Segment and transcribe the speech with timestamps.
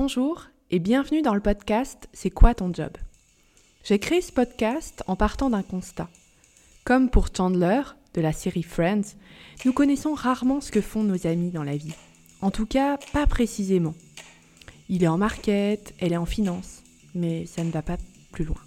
[0.00, 2.92] Bonjour et bienvenue dans le podcast C'est quoi ton job?
[3.82, 6.08] J'ai créé ce podcast en partant d'un constat.
[6.84, 7.82] Comme pour Chandler
[8.14, 9.16] de la série Friends,
[9.64, 11.96] nous connaissons rarement ce que font nos amis dans la vie.
[12.42, 13.96] En tout cas, pas précisément.
[14.88, 16.84] Il est en market, elle est en finance,
[17.16, 17.96] mais ça ne va pas
[18.30, 18.62] plus loin.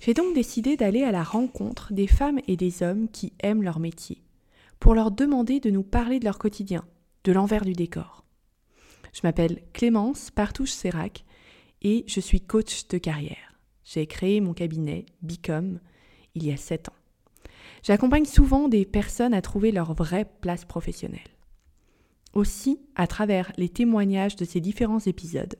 [0.00, 3.78] J'ai donc décidé d'aller à la rencontre des femmes et des hommes qui aiment leur
[3.78, 4.24] métier,
[4.80, 6.84] pour leur demander de nous parler de leur quotidien,
[7.22, 8.25] de l'envers du décor.
[9.16, 11.24] Je m'appelle Clémence Partouche-Sérac
[11.80, 13.58] et je suis coach de carrière.
[13.82, 15.80] J'ai créé mon cabinet Bicom
[16.34, 17.48] il y a 7 ans.
[17.82, 21.30] J'accompagne souvent des personnes à trouver leur vraie place professionnelle.
[22.34, 25.56] Aussi, à travers les témoignages de ces différents épisodes,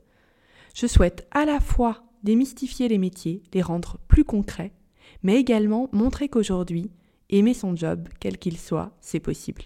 [0.74, 4.74] je souhaite à la fois démystifier les métiers, les rendre plus concrets,
[5.22, 6.90] mais également montrer qu'aujourd'hui,
[7.30, 9.62] aimer son job, quel qu'il soit, c'est possible.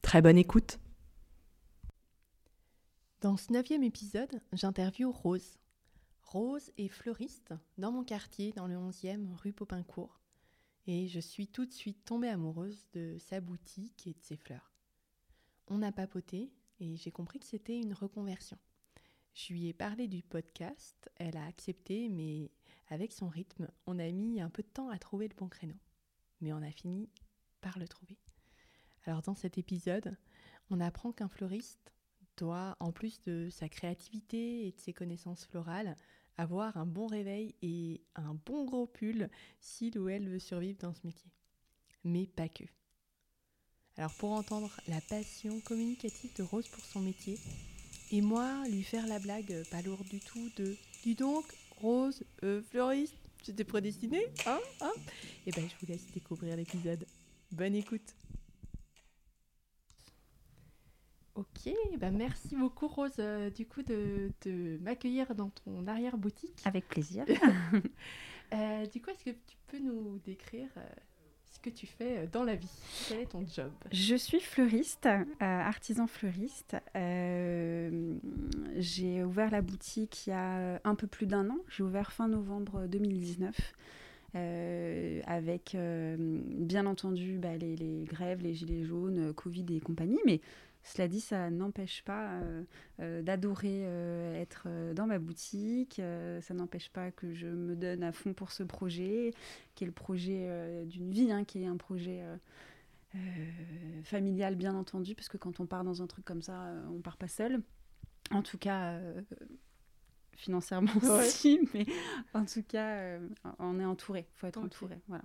[0.00, 0.78] Très bonne écoute
[3.20, 5.58] Dans ce neuvième épisode, j'interviewe Rose.
[6.22, 10.20] Rose est fleuriste dans mon quartier, dans le 11e rue Popincourt,
[10.86, 14.72] et je suis tout de suite tombée amoureuse de sa boutique et de ses fleurs.
[15.66, 18.56] On a papoté et j'ai compris que c'était une reconversion.
[19.34, 22.52] Je lui ai parlé du podcast, elle a accepté, mais
[22.86, 25.78] avec son rythme, on a mis un peu de temps à trouver le bon créneau.
[26.40, 27.10] Mais on a fini
[27.62, 28.16] par le trouver.
[29.06, 30.16] Alors dans cet épisode,
[30.70, 31.92] on apprend qu'un fleuriste
[32.38, 35.96] doit, en plus de sa créativité et de ses connaissances florales,
[36.36, 39.28] avoir un bon réveil et un bon gros pull
[39.60, 41.30] s'il ou elle veut survivre dans ce métier.
[42.04, 42.64] Mais pas que.
[43.96, 47.36] Alors pour entendre la passion communicative de Rose pour son métier,
[48.12, 51.44] et moi lui faire la blague pas lourde du tout de Dis donc,
[51.80, 53.14] Rose, euh, fleuriste,
[53.44, 54.92] j'étais prédestinée, hein, hein?
[55.46, 57.04] Et ben je vous laisse découvrir l'épisode.
[57.52, 58.14] Bonne écoute
[61.38, 66.60] Ok, ben merci beaucoup Rose euh, du coup de, de m'accueillir dans ton arrière-boutique.
[66.64, 67.24] Avec plaisir.
[68.54, 70.80] Euh, du coup, est-ce que tu peux nous décrire euh,
[71.52, 72.70] ce que tu fais dans la vie?
[73.06, 73.70] Quel est ton job?
[73.92, 75.06] Je suis fleuriste,
[75.38, 76.78] artisan fleuriste.
[78.78, 81.58] J'ai ouvert la boutique il y a un peu plus d'un an.
[81.68, 83.54] J'ai ouvert fin novembre 2019.
[84.34, 89.80] euh, avec euh, bien entendu bah, les, les grèves, les gilets jaunes, euh, Covid et
[89.80, 90.40] compagnie, mais
[90.82, 92.62] cela dit, ça n'empêche pas euh,
[93.00, 96.00] euh, d'adorer euh, être dans ma boutique,
[96.40, 99.32] ça n'empêche pas que je me donne à fond pour ce projet,
[99.74, 102.22] qui est le projet d'une vie, hein, qui est un projet
[103.14, 106.86] euh, familial bien entendu, parce que quand on part dans un truc comme ça, euh,
[106.90, 107.62] on part pas seul.
[108.30, 109.22] En tout cas, euh,
[110.36, 111.10] financièrement Ouais.
[111.20, 111.86] aussi, mais
[112.34, 113.18] en tout cas,
[113.58, 114.26] on est entouré.
[114.34, 115.00] Il faut être entouré.
[115.08, 115.24] Voilà.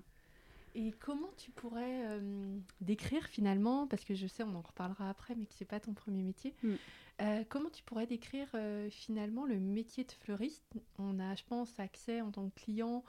[0.75, 5.35] Et comment tu pourrais euh, décrire finalement, parce que je sais, on en reparlera après,
[5.35, 6.73] mais que c'est pas ton premier métier, Mm.
[7.21, 10.65] euh, comment tu pourrais décrire euh, finalement le métier de fleuriste?
[10.97, 13.03] On a, je pense, accès en tant que client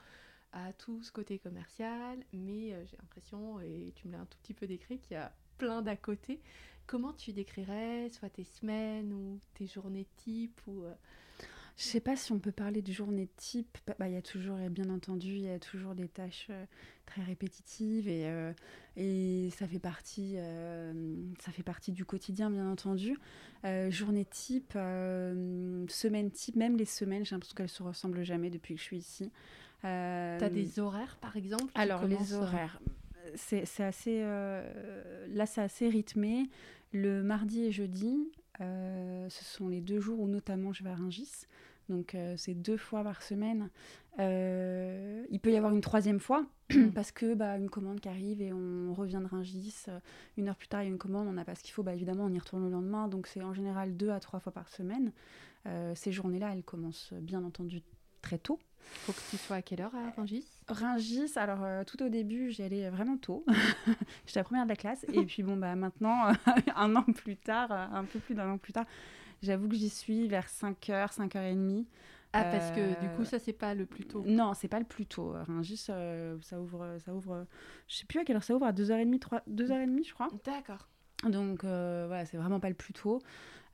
[0.51, 4.53] à tout ce côté commercial, mais j'ai l'impression, et tu me l'as un tout petit
[4.53, 6.41] peu décrit, qu'il y a plein d'à côté.
[6.87, 10.83] Comment tu décrirais soit tes semaines ou tes journées type ou
[11.77, 13.77] Je sais pas si on peut parler de journée type.
[13.85, 16.47] Bah, bah, Il y a toujours, et bien entendu, il y a toujours des tâches
[16.49, 16.65] euh,
[17.05, 18.53] très répétitives et, euh,
[18.95, 20.93] et ça, fait partie, euh,
[21.39, 23.17] ça fait partie du quotidien, bien entendu.
[23.89, 28.79] Journée type, semaine type, même les semaines, j'ai l'impression qu'elles se ressemblent jamais depuis que
[28.79, 29.31] je suis ici.
[29.83, 32.79] Euh, T'as des horaires par exemple alors les horaires,
[33.35, 36.47] c'est c'est assez, là c'est assez rythmé.
[36.91, 38.29] Le mardi et jeudi,
[38.61, 41.45] euh, ce sont les deux jours où notamment je vais à Rungis.
[41.89, 43.69] Donc euh, c'est deux fois par semaine.
[44.19, 46.45] Euh, il peut y avoir une troisième fois
[46.95, 49.85] parce que bah, une commande qui arrive et on revient de Rungis.
[50.37, 51.83] Une heure plus tard il y a une commande, on n'a pas ce qu'il faut.
[51.83, 53.07] Bah, évidemment on y retourne le lendemain.
[53.07, 55.11] Donc c'est en général deux à trois fois par semaine.
[55.95, 57.81] Ces journées-là, elles commencent bien entendu
[58.21, 58.59] très tôt.
[58.79, 60.45] Faut que tu sois à quelle heure à Rungis?
[60.67, 63.45] Ringis, alors euh, tout au début, j'y allais vraiment tôt.
[64.25, 65.05] J'étais la première de la classe.
[65.13, 66.31] Et puis bon, bah maintenant,
[66.75, 68.85] un an plus tard, euh, un peu plus d'un an plus tard,
[69.43, 71.85] j'avoue que j'y suis vers 5h, 5h30.
[72.33, 74.23] Ah, parce que du Euh, coup, ça, c'est pas le plus tôt.
[74.27, 75.33] Non, c'est pas le plus tôt.
[75.47, 77.45] Ringis, euh, ça ouvre, ça ouvre,
[77.87, 79.41] je sais plus à quelle heure ça ouvre, à 2h30, 3...
[79.49, 80.27] 2h30 je crois.
[80.43, 80.89] D'accord.
[81.23, 83.21] Donc euh, voilà, c'est vraiment pas le plus tôt.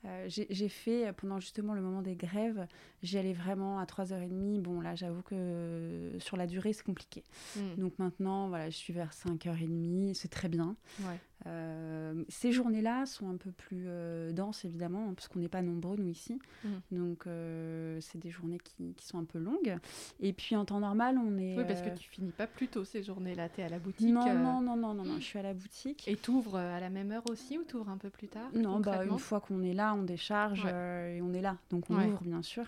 [0.05, 2.65] Euh, j'ai fait, euh, pendant justement le moment des grèves,
[3.03, 4.59] j'y allais vraiment à 3h30.
[4.61, 7.23] Bon, là, j'avoue que sur la durée, c'est compliqué.
[7.55, 7.75] Mm.
[7.77, 10.75] Donc maintenant, voilà, je suis vers 5h30, c'est très bien.
[11.01, 11.19] Ouais.
[11.47, 15.61] Euh, ces journées-là sont un peu plus euh, denses, évidemment, hein, parce qu'on n'est pas
[15.61, 16.39] nombreux, nous, ici.
[16.63, 16.69] Mm.
[16.91, 19.77] Donc, euh, c'est des journées qui, qui sont un peu longues.
[20.19, 21.57] Et puis, en temps normal, on est...
[21.57, 23.49] Oui, parce que tu finis pas plus tôt ces journées-là.
[23.49, 24.07] Tu es à la boutique.
[24.07, 26.07] Non, non, non, non, non, non, je suis à la boutique.
[26.07, 29.03] Et t'ouvres à la même heure aussi ou t'ouvres un peu plus tard Non, bah,
[29.05, 31.17] une fois qu'on est là, on décharge Ouais.
[31.17, 31.57] et on est là.
[31.71, 32.05] Donc on Ouais.
[32.07, 32.65] ouvre, bien sûr.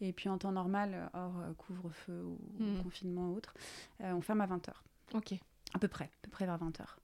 [0.00, 2.82] Et puis en temps normal, hors couvre-feu ou Mhm.
[2.82, 3.54] confinement ou autre,
[4.00, 4.72] on ferme à 20h.
[5.14, 5.34] Ok.
[5.74, 6.96] À peu près, à peu près vers 20h.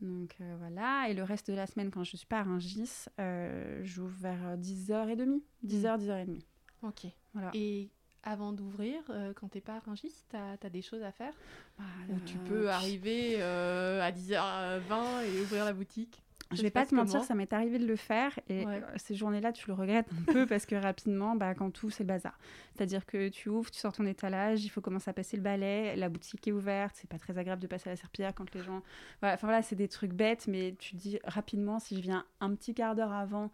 [0.00, 1.08] Donc euh, voilà.
[1.08, 4.56] Et le reste de la semaine, quand je suis pas à Rungis, euh, j'ouvre vers
[4.56, 5.40] 10h30.
[5.64, 6.40] 10h, 10h30.
[6.82, 7.06] Ok.
[7.34, 7.50] Voilà.
[7.54, 7.90] Et
[8.22, 11.32] avant d'ouvrir, euh, quand t'es pas à Rungis, t'as as des choses à faire?
[11.78, 16.22] Bah, Ou euh, tu peux arriver euh, à 10h20 et ouvrir la boutique?
[16.52, 18.82] Je vais pas te mentir, ça m'est arrivé de le faire et Ouais.
[18.82, 22.02] euh, ces journées-là, tu le regrettes un peu parce que rapidement, bah, quand tout, c'est
[22.02, 22.38] le bazar.
[22.74, 25.94] C'est-à-dire que tu ouvres, tu sors ton étalage, il faut commencer à passer le balai,
[25.96, 28.62] la boutique est ouverte, c'est pas très agréable de passer à la serpillière quand les
[28.62, 28.82] gens.
[29.20, 32.54] Voilà, enfin voilà, c'est des trucs bêtes, mais tu dis rapidement, si je viens un
[32.54, 33.50] petit quart d'heure avant.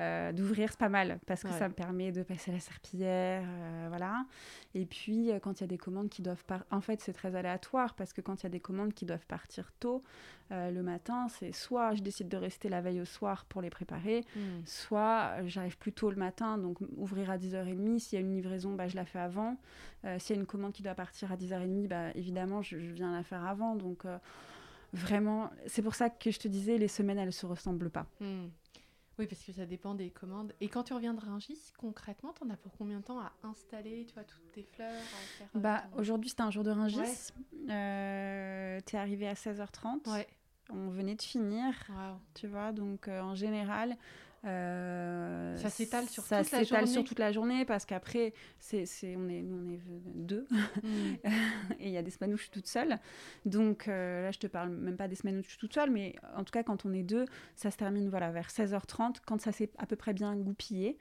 [0.00, 1.58] Euh, d'ouvrir c'est pas mal parce que Ouais.
[1.58, 4.26] ça me permet de passer la serpillière euh, voilà
[4.74, 7.14] et puis euh, quand il y a des commandes qui doivent partir en fait c'est
[7.14, 10.02] très aléatoire parce que quand il y a des commandes qui doivent partir tôt
[10.50, 14.24] le matin, c'est soit je décide de rester la veille au soir pour les préparer,
[14.36, 14.60] Hmm.
[14.64, 17.98] soit j'arrive plus tôt le matin, donc ouvrir à 10h30.
[17.98, 19.56] S'il y a une livraison, bah, je la fais avant.
[20.18, 23.10] S'il y a une commande qui doit partir à 10h30, bah, évidemment, je, je viens
[23.12, 23.74] la faire avant.
[23.74, 24.04] Donc
[24.92, 28.06] vraiment, c'est pour ça que je te disais, les semaines, elles se ressemblent pas.
[28.20, 28.46] Hmm.
[29.18, 30.52] Oui, parce que ça dépend des commandes.
[30.60, 34.04] Et quand tu reviens de Rungis, concrètement, t'en as pour combien de temps à installer,
[34.06, 36.70] tu vois, toutes tes fleurs, à faire euh, Bah, ton- aujourd'hui, c'était un jour de
[36.70, 37.32] Ringis.
[37.70, 40.10] Euh, T'es arrivé à 16h30.
[40.12, 40.26] Ouais.
[40.70, 41.72] On venait de finir,
[42.34, 43.96] tu vois, donc euh, en général.
[44.44, 47.08] Euh, Ça s'étale sur ça toute la s'étale sur journée.
[47.08, 48.86] toute la journée parce qu'après c'est
[49.16, 49.80] on est nous on est
[50.14, 50.46] deux.
[50.82, 51.14] Hmm.
[51.80, 52.98] et il y a des semaines où je suis toute seule.
[53.44, 55.90] Donc euh, là je te parle même pas des semaines où je suis toute seule
[55.90, 57.24] mais en tout cas quand on est deux
[57.54, 60.98] ça se termine voilà vers 16h30 quand ça s'est à peu près bien goupillé.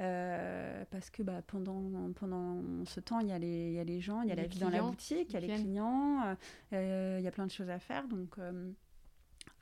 [0.00, 4.00] Euh, parce que bah, pendant pendant ce temps il y a les y a les
[4.00, 6.36] gens il y a Les la vie dans la boutique il y a les clients
[6.72, 8.08] il y a plein de choses à faire.
[8.08, 8.36] Donc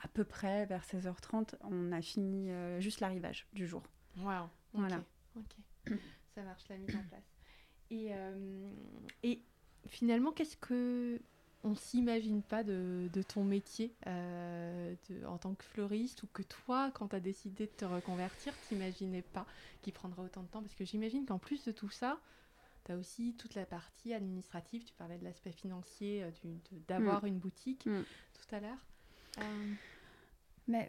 [0.00, 3.82] à peu près vers 16h30 on a fini euh, juste l'arrivage du jour
[4.74, 5.02] ok, Voilà.
[5.36, 5.56] Ok.
[6.34, 7.24] Ça marche la mise en place.
[7.90, 8.70] Et, euh,
[9.22, 9.42] et
[9.86, 11.20] finalement, qu'est-ce que
[11.64, 16.42] on s'imagine pas de, de ton métier euh, de- en tant que fleuriste ou que
[16.42, 19.46] toi, quand tu as décidé de te reconvertir, t'imaginais pas
[19.82, 20.60] qu'il prendrait autant de temps?
[20.62, 22.20] Parce que j'imagine qu'en plus de tout ça,
[22.84, 24.84] tu as aussi toute la partie administrative.
[24.84, 26.24] Tu parlais de l'aspect financier,
[26.86, 28.02] d'avoir une boutique Mm.
[28.34, 28.86] tout à l'heure.
[29.42, 29.74] Euh,
[30.66, 30.88] Mais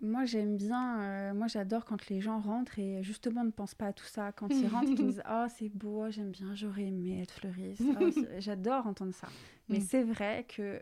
[0.00, 3.86] moi, j'aime bien, euh, moi, j'adore quand les gens rentrent et justement ne pensent pas
[3.88, 4.32] à tout ça.
[4.32, 7.82] Quand ils rentrent, ils me disent Oh, c'est beau, j'aime bien, j'aurais aimé être fleuriste.
[8.00, 9.28] Oh, j'adore entendre ça.
[9.68, 9.82] Mais Mm.
[9.82, 10.80] c'est vrai que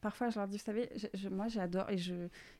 [0.00, 2.14] parfois, je leur dis Vous savez, je- je- moi, j'adore et je,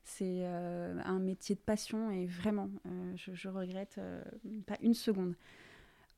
[0.04, 3.98] c'est euh, un métier de passion et vraiment, euh, je, je regrette
[4.66, 5.34] pas une seconde.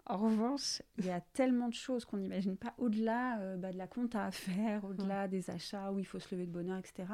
[0.06, 3.78] En revanche, il y a tellement de choses qu'on n'imagine pas au-delà euh, bah, de
[3.78, 6.78] la compta à faire, au-delà des achats où il faut se lever de bonne heure,
[6.78, 7.04] etc.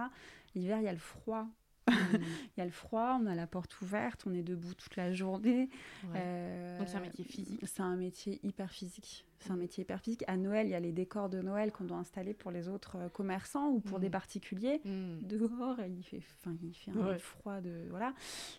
[0.55, 1.47] L'hiver, il y a le froid.
[1.91, 5.13] Il y a le froid, on a la porte ouverte, on est debout toute la
[5.13, 5.69] journée.
[6.05, 6.11] ouais.
[6.17, 7.61] Euh, Donc c'est un métier physique.
[7.65, 9.25] C'est un métier hyper physique.
[9.43, 10.23] C'est un métier hyper physique.
[10.27, 12.97] À Noël, il y a les décors de Noël qu'on doit installer pour les autres
[12.97, 14.03] euh, commerçants ou pour Mm.
[14.03, 14.81] des particuliers.
[14.85, 15.19] Mm.
[15.23, 17.19] Dehors, il fait, enfin, il fait un Ouais.
[17.19, 18.13] froid de voilà.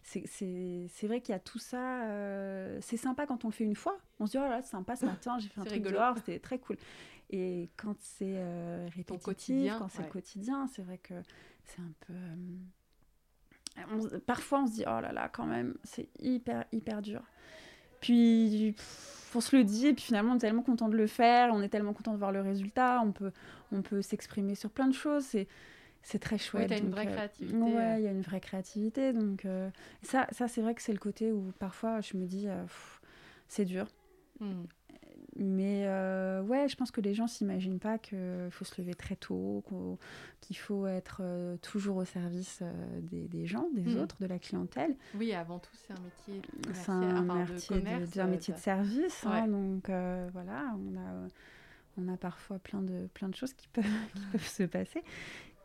[0.04, 0.26] C'est-
[1.08, 2.04] vrai qu'il y a tout ça.
[2.06, 3.98] euh, c'est sympa quand on le fait une fois.
[4.20, 5.98] On se dit oh là, c'est sympa ce matin, j'ai fait un truc rigolo.
[5.98, 6.78] dehors, c'était très cool.
[7.30, 10.06] Et quand c'est euh, répétitif, quotidien, quand c'est ouais.
[10.06, 11.14] le quotidien, c'est vrai que
[11.66, 12.14] c'est un peu.
[13.92, 17.22] On parfois, on se dit oh là là, quand même, c'est hyper hyper dur.
[18.02, 18.76] Puis
[19.36, 21.62] on se le dit, et puis finalement, on est tellement content de le faire, on
[21.62, 23.32] est tellement content de voir le résultat, on peut,
[23.72, 25.24] on peut s'exprimer sur plein de choses.
[25.24, 25.48] C'est,
[26.04, 26.70] c'est très chouette.
[26.70, 29.14] t'as une donc, vraie euh, créativité, Ouais, il y a une vraie créativité.
[29.14, 29.70] Donc, euh,
[30.02, 32.64] ça, ça c'est vrai que c'est le côté où parfois je me dis, euh,
[33.48, 33.88] c'est dur.
[34.40, 34.64] Mm.
[35.38, 38.18] Mais euh, ouais, je pense que les gens s'imaginent pas qu'il
[38.52, 39.64] faut se lever très tôt,
[40.42, 43.98] qu'il faut être euh, toujours au service euh, des, des gens, des Mhm.
[43.98, 44.96] autres, de la clientèle.
[45.16, 46.42] Oui, avant tout, c'est un métier
[46.74, 49.26] C'est un, enfin, métier de- commerce, de- un euh, métier de service.
[49.26, 51.28] hein, donc euh, voilà, on a,
[51.98, 53.86] on a parfois plein de, plein de choses qui peuvent,
[54.16, 55.02] qui peuvent se passer.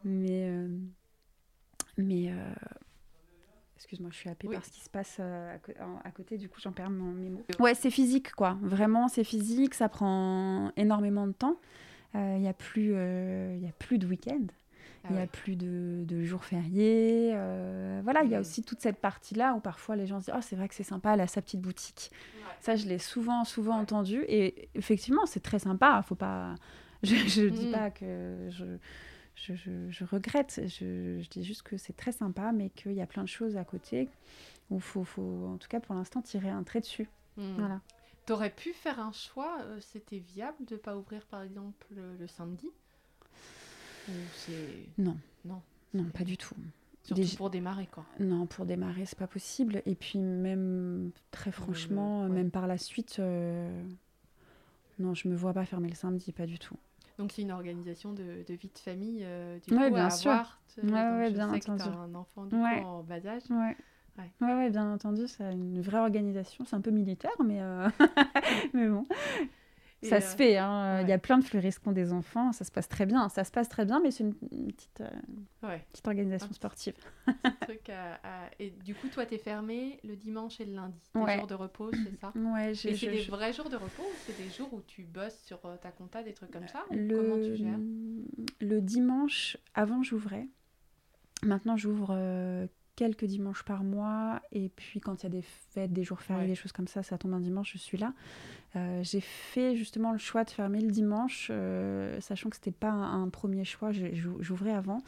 [0.04, 0.68] Mais, euh,
[1.99, 2.30] mais
[3.87, 4.57] excuse-moi, je suis happée Oui.
[4.57, 5.57] par ce qui se passe euh,
[6.05, 7.45] à, côté, du coup j'en perds mon, mes mots.
[7.61, 8.59] Ouais, c'est physique quoi.
[8.62, 11.57] Vraiment, c'est physique, ça prend énormément de temps.
[12.14, 14.40] Il n'y a, plus, euh, y a plus de week-end.
[15.05, 17.33] Ah Il n'y a plus de, de jours fériés.
[17.35, 20.35] euh, voilà, il y a aussi toute cette partie-là où parfois les gens se disent
[20.37, 22.11] Oh, c'est vrai que c'est sympa, elle a sa petite boutique.
[22.61, 24.25] Ça, je l'ai souvent, souvent entendu.
[24.28, 26.02] Et effectivement, c'est très sympa.
[26.09, 26.55] Faut pas...
[27.02, 27.73] Je ne dis Mm.
[27.73, 28.64] pas que je,
[29.37, 29.55] je,
[29.88, 30.61] je, regrette.
[30.66, 33.57] Je, je, dis juste que c'est très sympa, mais qu'il y a plein de choses
[33.57, 34.09] à côté
[34.71, 37.09] où il faut, faut, en tout cas pour l'instant, tirer un trait dessus.
[37.37, 37.55] Hmm.
[37.57, 37.81] Voilà.
[38.25, 42.69] T'aurais pu faire un choix, euh, c'était viable de pas ouvrir par exemple le, samedi?
[44.09, 44.12] Ou
[44.99, 45.16] Non.
[45.45, 45.62] Non.
[45.95, 46.55] Non, pas du tout.
[47.05, 48.05] Surtout Déjà- pour démarrer quoi.
[48.19, 49.81] Non, pour démarrer, c'est pas possible.
[49.87, 52.31] Et puis même, très franchement, ouais.
[52.31, 53.85] même par la suite, euh,
[54.99, 56.76] non, je me vois pas fermer le samedi, pas du tout.
[57.18, 60.11] Donc c'est une organisation de, de vie de famille euh, du Ouais, coup bien à
[60.11, 60.30] sûr.
[60.30, 60.61] avoir.
[60.75, 61.82] tu- Ouais, bien entendu.
[61.82, 63.42] un enfant du coup en bas âge.
[63.50, 63.76] Ouais.
[64.18, 64.30] Ouais.
[64.40, 66.64] Ouais, ouais, bien entendu, c'est une vraie organisation.
[66.64, 67.88] C'est un peu militaire, mais, euh,
[68.75, 69.06] mais bon.
[70.03, 71.00] Ça euh, se fait, hein.
[71.03, 73.29] il y a plein de fleuristes qui ont des enfants, ça se passe très bien.
[73.31, 75.85] Ça se passe très bien, mais c'est une, une petite, euh, Ouais.
[75.91, 76.95] petite organisation petit- sportive.
[77.62, 81.00] truc à- à- Et du coup toi t'es fermé le dimanche et le lundi.
[81.15, 81.38] Des Ouais.
[81.38, 84.15] jours de repos, c'est ça Ouais, Et c'est des je- vrais jours de repos ou
[84.26, 87.17] c'est des jours où tu bosses sur euh, ta compta, des trucs comme ça le...
[87.17, 87.79] Comment tu gères?
[88.61, 90.47] le dimanche, avant j'ouvrais.
[91.43, 94.41] Maintenant j'ouvre euh, quelques dimanches par mois.
[94.53, 96.49] Et puis quand il y a des fêtes, des jours fériés, Ouais.
[96.49, 98.12] des choses comme ça, ça tombe un dimanche, je suis là.
[98.75, 102.91] Euh, j'ai fait justement le choix de fermer le dimanche, euh, sachant que c'était pas
[102.91, 104.99] un, un premier choix, j'ouvrais avant,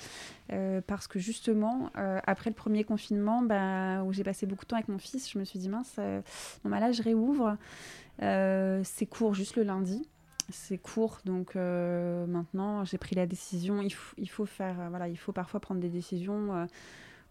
[0.53, 4.77] euh, parce que justement, après le premier confinement, bah, où j'ai passé beaucoup de temps
[4.77, 5.97] avec mon fils, je me suis dit, mince,
[6.65, 7.57] bon, bah là, je réouvre,
[8.21, 10.09] c'est court, juste le lundi.
[10.51, 13.83] C'est court, donc euh, maintenant j'ai pris la décision.
[13.83, 16.65] Il, faut- il faut faire, euh, voilà, il faut parfois prendre des décisions euh,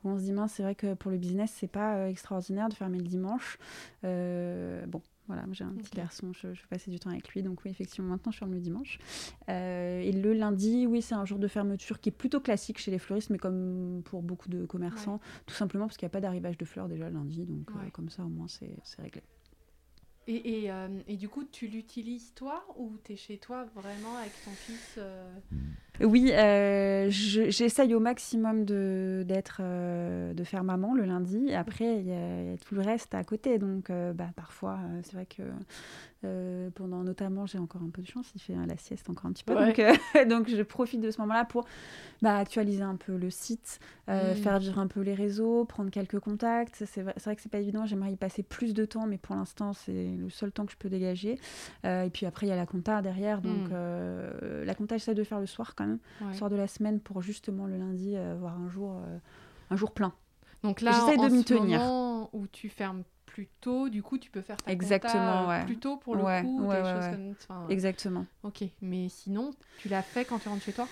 [0.03, 2.69] où on se dit mince, c'est vrai que pour le business c'est pas euh, extraordinaire
[2.69, 3.57] de fermer le dimanche.
[4.03, 7.43] Euh, bon, voilà, j'ai un petit garçon, je, je vais passer du temps avec lui,
[7.43, 8.97] donc oui, effectivement, maintenant je ferme le dimanche.
[9.49, 12.91] Euh, et le lundi, oui, c'est un jour de fermeture qui est plutôt classique chez
[12.91, 16.21] les fleuristes, mais comme pour beaucoup de commerçants, tout simplement parce qu'il n'y a pas
[16.21, 19.21] d'arrivage de fleurs déjà le lundi, donc euh, comme ça au moins c'est c'est réglé.
[20.29, 24.17] Et, et, euh, et du coup, tu l'utilises toi ou tu es chez toi vraiment
[24.17, 25.33] avec ton fils euh,
[26.01, 31.53] Oui, euh, je- j'essaye au maximum de d'être, euh, de faire maman le lundi.
[31.53, 33.57] Après, il y, a il y a tout le reste à côté.
[33.57, 35.43] Donc, euh, bah, parfois, c'est vrai que
[36.75, 38.29] pendant notamment, j'ai encore un peu de chance.
[38.35, 39.55] Il fait la sieste encore un petit peu.
[39.55, 39.67] Ouais.
[39.73, 39.77] Donc,
[40.29, 41.65] donc, je profite de ce moment-là pour
[42.21, 44.35] bah, actualiser un peu le site, Mm.
[44.35, 46.83] faire vivre un peu les réseaux, prendre quelques contacts.
[46.85, 47.85] C'est vrai, vrai que c'est pas évident.
[47.85, 50.77] J'aimerais y passer plus de temps, mais pour l'instant, c'est le seul temps que je
[50.77, 51.37] peux dégager.
[51.83, 53.41] Et puis après, il y a la compta derrière.
[53.41, 54.63] Donc, Mm.
[54.65, 55.86] la compta, j'essaie de faire le soir quand même
[56.21, 56.33] ouais.
[56.33, 59.17] soir de la semaine pour justement le lundi euh, avoir un jour, euh,
[59.69, 60.13] un jour plein.
[60.63, 61.79] Donc là, J'essaie de m'y tenir.
[61.79, 65.59] moment où tu fermes plus tôt, du coup, tu peux faire ta Exactement, compta, euh,
[65.59, 65.65] ouais.
[65.65, 68.25] plus tôt pour le Ouais, coup, ouais, des choses comme enfin, Exactement.
[68.43, 70.87] Ok, mais sinon, tu l'as fait quand tu rentres chez toi,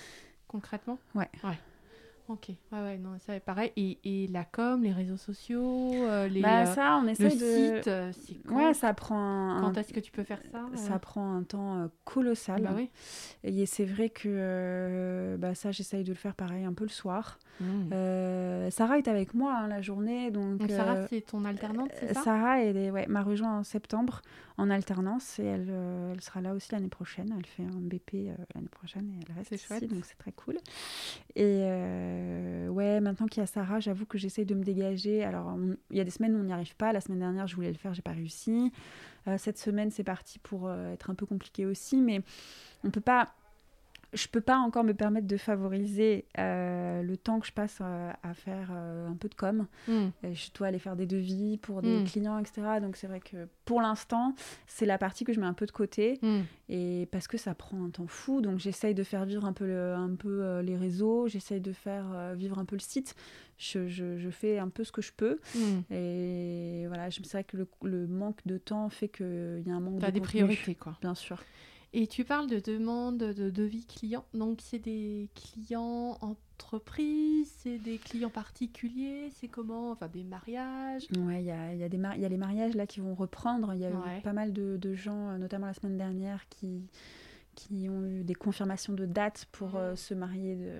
[0.46, 0.98] concrètement?
[1.14, 1.28] Ouais.
[1.42, 1.58] Ouais.
[2.28, 3.72] Ok, ouais, ouais, non, ça pareil.
[3.76, 7.28] Et, et la com, les réseaux sociaux, euh, les, bah euh, ça, on le essaie
[7.28, 7.76] de.
[7.76, 10.94] site, euh, c'est Ouais, ça prend un, quand est-ce que tu peux faire ça ça
[10.94, 12.62] euh prend un temps colossal.
[12.62, 12.90] Bah oui.
[13.44, 17.38] Et c'est vrai que bah, ça, j'essaye de le faire pareil un peu le soir.
[17.60, 18.70] Mmh.
[18.70, 20.58] Sarah est avec moi hein, la journée, donc.
[20.58, 22.22] Donc Sarah, c'est ton alternante, c'est ça?
[22.22, 24.20] Sarah elle est- ouais, m'a rejoint en septembre
[24.58, 27.34] en alternance et elle, euh, elle sera là aussi l'année prochaine.
[27.36, 29.86] Elle fait un BP euh, l'année prochaine et elle reste ici, chouette.
[29.86, 30.56] donc c'est très cool.
[31.34, 35.24] Et euh, ouais, maintenant qu'il y a Sarah, j'avoue que j'essaye de me dégager.
[35.24, 35.56] Alors,
[35.90, 36.92] il y a des semaines où on n'y arrive pas.
[36.92, 38.72] La semaine dernière, je voulais le faire, j'ai pas réussi.
[39.38, 42.20] Cette semaine, c'est parti pour être un peu compliqué aussi, mais
[42.84, 43.34] on peut pas.
[44.16, 48.10] Je peux pas encore me permettre de favoriser euh, le temps que je passe euh,
[48.22, 49.66] à faire euh, un peu de com.
[49.88, 52.04] Euh, Je dois aller faire des devis pour des Mm.
[52.04, 52.62] clients, etc.
[52.80, 54.34] Donc c'est vrai que pour l'instant,
[54.66, 56.40] c'est la partie que je mets un peu de côté Mmh.
[56.70, 58.40] et parce que ça prend un temps fou.
[58.40, 62.32] Donc j'essaye de faire vivre un peu, le- un peu les réseaux, j'essaye de faire
[62.34, 63.14] vivre un peu le site.
[63.58, 65.92] Je, je- je fais un peu ce que je peux Mmh.
[65.94, 67.10] et voilà.
[67.10, 70.00] je- C'est vrai que le, le manque de temps fait qu'il y a un manque
[70.00, 70.96] T'as de des contenu, priorités, quoi.
[71.00, 71.42] bien sûr.
[71.98, 74.26] Et tu parles de demande de devis clients.
[74.34, 81.40] Donc, c'est des clients entreprises, c'est des clients particuliers, c'est comment Enfin, des mariages Ouais,
[81.42, 83.72] il y a, y, a y a les mariages là qui vont reprendre.
[83.72, 84.18] Il y a Ouais.
[84.18, 86.82] eu pas mal de, de gens, euh, notamment la semaine dernière, qui,
[87.54, 90.72] qui ont eu des confirmations de dates pour euh, se marier de,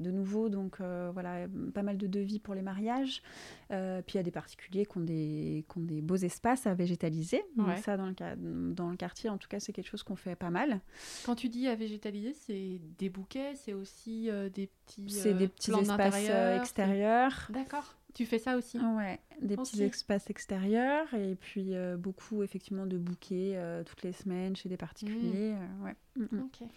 [0.00, 0.48] de nouveau.
[0.48, 3.22] Donc euh, voilà, pas mal de devis pour les mariages.
[3.70, 6.66] Euh, puis il y a des particuliers qui ont des, qui ont des beaux espaces
[6.66, 7.42] à végétaliser.
[7.56, 7.76] Donc Ouais.
[7.76, 10.50] ça, dans le, dans le quartier, en tout cas, c'est quelque chose qu'on fait pas
[10.50, 10.80] mal.
[11.24, 15.10] Quand tu dis à végétaliser, c'est des bouquets, c'est aussi euh, des petits.
[15.10, 17.48] C'est des petits espaces extérieurs.
[17.52, 17.96] D'accord.
[18.12, 23.56] Tu fais ça aussi Ouais, des petits espaces extérieurs et puis beaucoup effectivement de bouquets
[23.86, 25.54] toutes les semaines chez des particuliers.
[25.54, 25.94] euh, ouais.
[26.16, 26.40] Mm, mm.
[26.42, 26.68] Ok.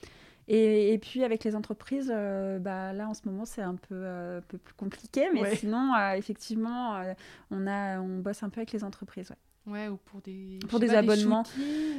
[0.47, 3.95] Et, et puis avec les entreprises, euh, bah, là en ce moment c'est un peu,
[3.95, 5.55] euh, peu plus compliqué, mais Ouais.
[5.55, 7.13] sinon euh, effectivement euh,
[7.51, 9.29] on, a, on bosse un peu avec les entreprises.
[9.29, 9.37] ouais.
[9.65, 11.43] Ouais, ou pour des, pour des abonnements.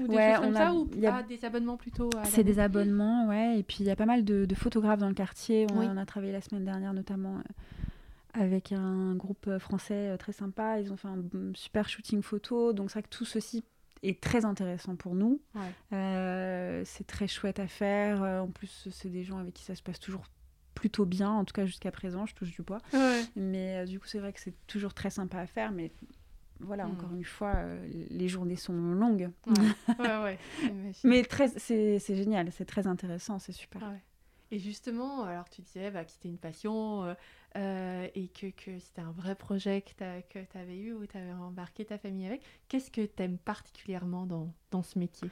[0.03, 1.23] ou des ouais, choses comme ça, ou y a...
[1.23, 3.59] des abonnements plutôt C'est des abonnements, ouais.
[3.59, 5.67] Et puis il y a pas mal de, photographes dans le quartier.
[5.73, 7.39] On, a travaillé la semaine dernière notamment
[8.35, 10.79] avec un groupe français très sympa.
[10.79, 11.23] Ils ont fait un
[11.55, 12.75] super shooting photo.
[12.75, 13.65] Donc c'est vrai que tout ceci
[14.09, 15.41] est très intéressant pour nous.
[15.93, 18.23] Euh, c'est très chouette à faire.
[18.23, 20.25] En plus, c'est des gens avec qui ça se passe toujours
[20.75, 22.79] plutôt bien, en tout cas jusqu'à présent, je touche du bois.
[23.37, 25.93] Mais du coup, c'est vrai que c'est toujours très sympa à faire, mais
[26.61, 27.17] voilà, encore hmm.
[27.17, 29.31] une fois, euh, les journées sont longues.
[29.99, 30.39] Ouais,
[31.05, 33.83] Mais très, c'est, génial, c'est très intéressant, c'est super.
[34.55, 37.15] Et justement, alors tu disais bah, que c'était une passion euh,
[37.57, 41.85] euh, et que, c'était un vrai projet que tu avais eu ou tu avais embarqué
[41.85, 42.41] ta famille avec.
[42.69, 45.29] Qu'est-ce que tu aimes particulièrement dans ce métier?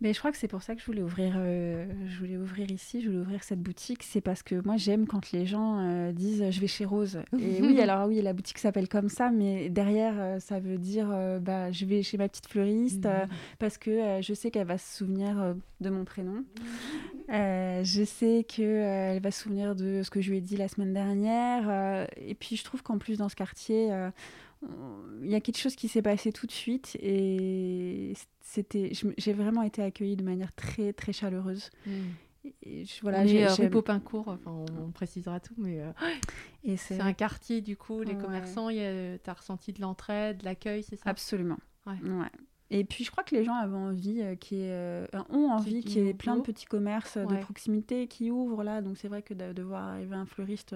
[0.00, 2.70] Mais je crois que c'est pour ça que je voulais ouvrir, euh, je voulais ouvrir
[2.70, 4.02] ici, je voulais ouvrir cette boutique.
[4.02, 7.20] C'est parce que moi j'aime quand les gens euh, disent je vais chez Rose.
[7.38, 11.08] Et oui, alors oui, la boutique s'appelle comme ça, mais derrière euh, ça veut dire
[11.40, 13.28] bah je vais chez ma petite fleuriste mhm.
[13.58, 16.44] parce que je sais qu'elle va se souvenir de mon prénom.
[17.28, 20.92] je sais qu'elle va se souvenir de ce que je lui ai dit la semaine
[20.92, 22.06] dernière.
[22.16, 23.90] et puis je trouve qu'en plus dans ce quartier
[25.22, 29.62] il y a quelque chose qui s'est passé tout de suite et c'était j'ai vraiment
[29.62, 31.70] été accueillie de manière très très chaleureuse.
[31.86, 31.90] Mm.
[32.62, 35.92] et voilà j'ai rue Popincourt enfin on, précisera tout mais euh,
[36.64, 40.82] et c'est un quartier du coup les commerçants tu as ressenti de l'entraide de l'accueil
[40.82, 41.10] c'est ça?
[41.10, 41.58] Absolument.
[41.86, 41.96] Ouais.
[42.74, 46.04] Et puis je crois que les gens avaient envie, euh, qui euh, ont envie qu'il
[46.04, 48.80] y ait plein de petits commerces de proximité qui ouvrent là.
[48.80, 50.74] Donc c'est vrai que de, voir arriver un fleuriste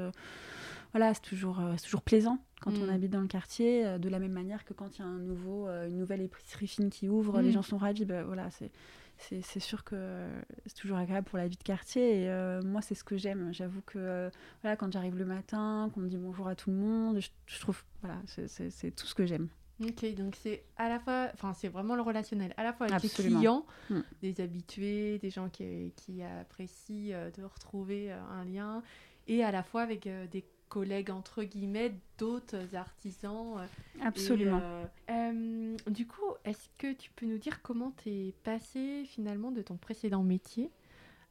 [0.96, 2.90] voilà, c'est toujours, euh, toujours plaisant quand on mm.
[2.90, 5.18] habite dans le quartier, euh, de la même manière que quand il y a un
[5.18, 7.52] nouveau, euh, une nouvelle épicerie fine qui ouvre, les mm.
[7.52, 8.06] gens sont ravis.
[8.06, 8.70] Ben, voilà, c'est
[9.18, 10.26] c'est sûr que
[10.66, 12.24] c'est toujours agréable pour la vie de quartier.
[12.24, 13.48] Et moi, c'est ce que j'aime.
[13.50, 17.18] J'avoue que voilà, quand j'arrive le matin, qu'on me dit bonjour à tout le monde,
[17.46, 19.48] je, trouve, voilà, c'est tout ce que j'aime.
[19.82, 23.02] Ok, donc c'est à la fois, enfin c'est vraiment le relationnel, à la fois avec
[23.02, 24.00] les clients, mm.
[24.20, 28.82] des habitués, des gens qui, qui apprécient de retrouver un lien,
[29.28, 33.58] et à la fois avec des collègues entre guillemets d'autres artisans.
[33.58, 33.66] Euh,
[34.02, 34.60] Absolument.
[34.62, 39.50] Euh, euh, du coup, est-ce que tu peux nous dire comment tu es passé finalement
[39.50, 40.70] de ton précédent métier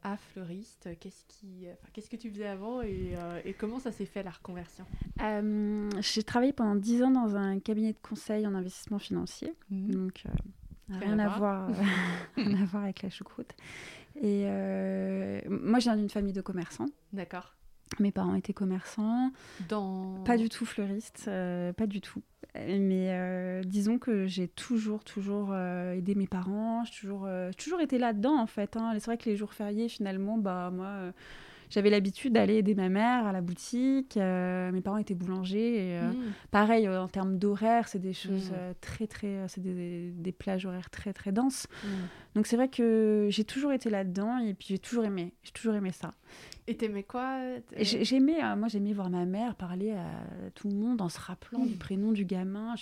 [0.04, 0.90] à fleuriste?
[1.00, 4.86] Qu'est-ce qui, qu'est-ce que tu faisais avant et, et comment ça s'est fait la reconversion?
[6.00, 9.54] J'ai travaillé pendant 10 ans dans un cabinet de conseil en investissement financier.
[9.70, 9.92] Mmh.
[9.92, 10.24] Donc
[10.90, 11.70] rien, à voir,
[12.36, 13.56] rien à voir avec la choucroute.
[14.22, 14.46] Et
[15.50, 16.88] moi, je viens d'une famille de commerçants.
[17.12, 17.56] D'accord.
[18.00, 19.32] Mes parents étaient commerçants.
[19.70, 20.24] Dans...
[20.26, 22.22] Pas du tout fleuristes, euh, pas du tout.
[22.56, 26.84] Mais euh, disons que j'ai toujours, toujours euh, aidé mes parents.
[26.86, 28.76] J'ai toujours, toujours été là-dedans, en fait.
[28.78, 28.94] Hein.
[28.96, 31.12] C'est vrai que les jours fériés, finalement, bah, moi,
[31.70, 34.16] j'avais l'habitude d'aller aider ma mère à la boutique.
[34.16, 35.92] mes parents étaient boulangers.
[35.92, 36.16] Et, mmh.
[36.52, 38.74] Pareil, en termes d'horaire, c'est des choses mmh.
[38.82, 39.48] très, très...
[39.48, 41.68] C'est des, des, plages horaires très, très denses.
[41.84, 41.88] Mmh.
[42.36, 45.34] Donc c'est vrai que j'ai toujours été là-dedans et puis j'ai toujours aimé.
[45.44, 46.12] J'ai toujours aimé ça.
[46.68, 47.40] Et t'aimais quoi
[47.80, 50.10] J'aimais, euh, moi j'aimais voir ma mère parler à
[50.56, 52.74] tout le monde en se rappelant du prénom du gamin.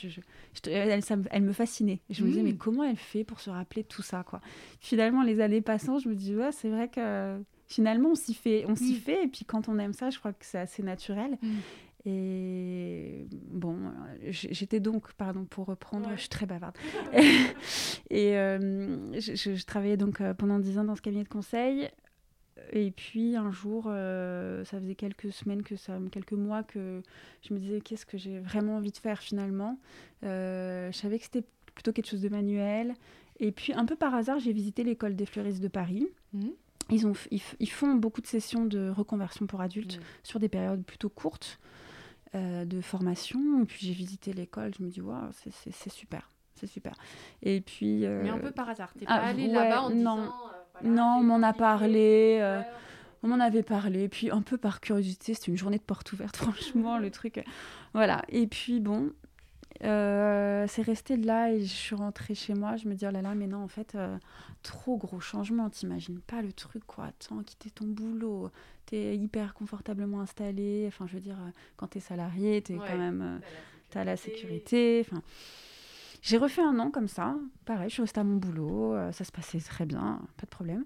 [0.67, 1.99] elle, elle, me fascinait.
[2.09, 2.57] je me disais, mais mmh.
[2.57, 4.39] comment elle fait pour se rappeler tout ça quoi?
[4.79, 8.65] Finalement, les années passant, je me dis, ouais, c'est vrai que finalement on s'y fait,
[8.67, 8.97] on s'y mmh.
[8.97, 9.23] fait.
[9.25, 11.37] Et puis quand on aime ça, je crois que c'est assez naturel.
[12.05, 13.77] Et bon,
[14.29, 16.75] j'étais donc, pardon pour reprendre, je suis très bavarde.
[18.09, 21.89] et euh, je, je, travaillais donc euh, pendant dix ans dans ce cabinet de conseil.
[22.71, 27.01] Et puis un jour, euh, ça faisait quelques semaines, que ça, quelques mois que
[27.41, 29.77] je me disais qu'est-ce que j'ai vraiment envie de faire finalement?
[30.23, 31.45] Euh, je savais que c'était
[31.75, 32.95] plutôt quelque chose de manuel.
[33.39, 36.07] Et puis un peu par hasard, j'ai visité l'école des fleuristes de Paris.
[36.33, 36.49] Mmh.
[36.89, 40.03] Ils, ont, ils, font beaucoup de sessions de reconversion pour adultes mmh.
[40.23, 41.59] sur des périodes plutôt courtes
[42.35, 43.61] euh, de formation.
[43.61, 46.93] Et puis j'ai visité l'école, je me dis, waouh, c'est super, c'est super.
[47.41, 48.01] Et puis...
[48.01, 50.31] Mais un peu par hasard, t'es ah, pas allé là-bas en disant
[50.81, 52.39] non, on m'en a parlé.
[52.41, 52.61] Euh,
[53.21, 54.09] on m'en avait parlé.
[54.09, 57.37] Puis un peu par curiosité, c'était une journée de porte ouverte, franchement, le truc.
[57.37, 57.43] Euh,
[57.93, 58.23] voilà.
[58.29, 59.11] Et puis bon,
[59.83, 62.75] euh, c'est resté de là et je suis rentrée chez moi.
[62.75, 63.97] Je me dis, oh là là, mais non, en fait,
[64.63, 65.69] trop gros changement.
[65.69, 67.05] T'imagines pas le truc, quoi.
[67.05, 68.49] Attends, quitter ton boulot.
[68.85, 70.85] T'es hyper confortablement installé.
[70.87, 71.37] Enfin, je veux dire,
[71.77, 73.39] quand t'es salarié, t'es quand même.
[73.89, 75.05] T'as la sécurité.
[75.05, 75.21] Enfin.
[76.23, 77.35] J'ai refait un an comme ça.
[77.65, 78.95] Pareil, je suis restée à mon boulot.
[78.95, 80.85] Euh, ça se passait très bien, pas de problème.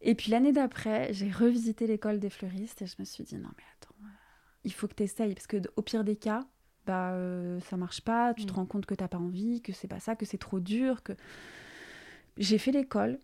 [0.00, 3.50] Et puis l'année d'après, j'ai revisité l'école des fleuristes et je me suis dit non
[3.56, 4.08] mais attends, euh,
[4.62, 6.44] il faut que tu essayes parce que au pire des cas,
[6.86, 8.56] bah euh, ça marche pas, tu te mm.
[8.56, 11.12] rends compte que t'as pas envie, que c'est pas ça, que c'est trop dur, que
[12.36, 13.18] j'ai fait l'école,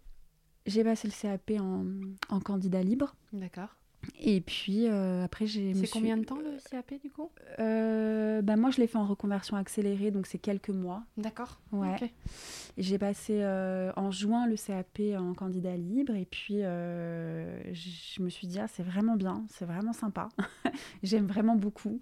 [0.67, 1.85] j'ai passé le CAP en,
[2.31, 3.15] en candidat libre.
[3.33, 3.77] D'accord.
[4.21, 5.75] Et puis euh, après, j'ai.
[5.75, 7.31] C'est combien de temps le CAP du coup?
[7.59, 11.03] Euh, bah, Moi, je l'ai fait en reconversion accélérée, donc c'est quelques mois.
[11.17, 11.61] D'accord.
[11.73, 11.97] Ouais.
[12.77, 18.29] Et j'ai passé euh, en juin le CAP en candidat libre, et puis je me
[18.29, 20.29] suis dit, ah, c'est vraiment bien, c'est vraiment sympa.
[21.03, 22.01] J'aime vraiment beaucoup.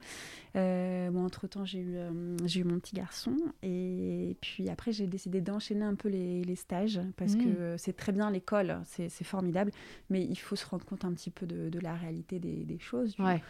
[0.54, 5.94] bon, entre-temps, j'ai eu, eu mon petit garçon, et puis après, j'ai décidé d'enchaîner un
[5.94, 7.44] peu les, les stages, parce mmh.
[7.44, 9.70] que c'est très bien l'école, c'est formidable,
[10.10, 13.18] mais il faut se rendre compte un petit peu de, de la réalité des, choses.
[13.18, 13.42] Ouais.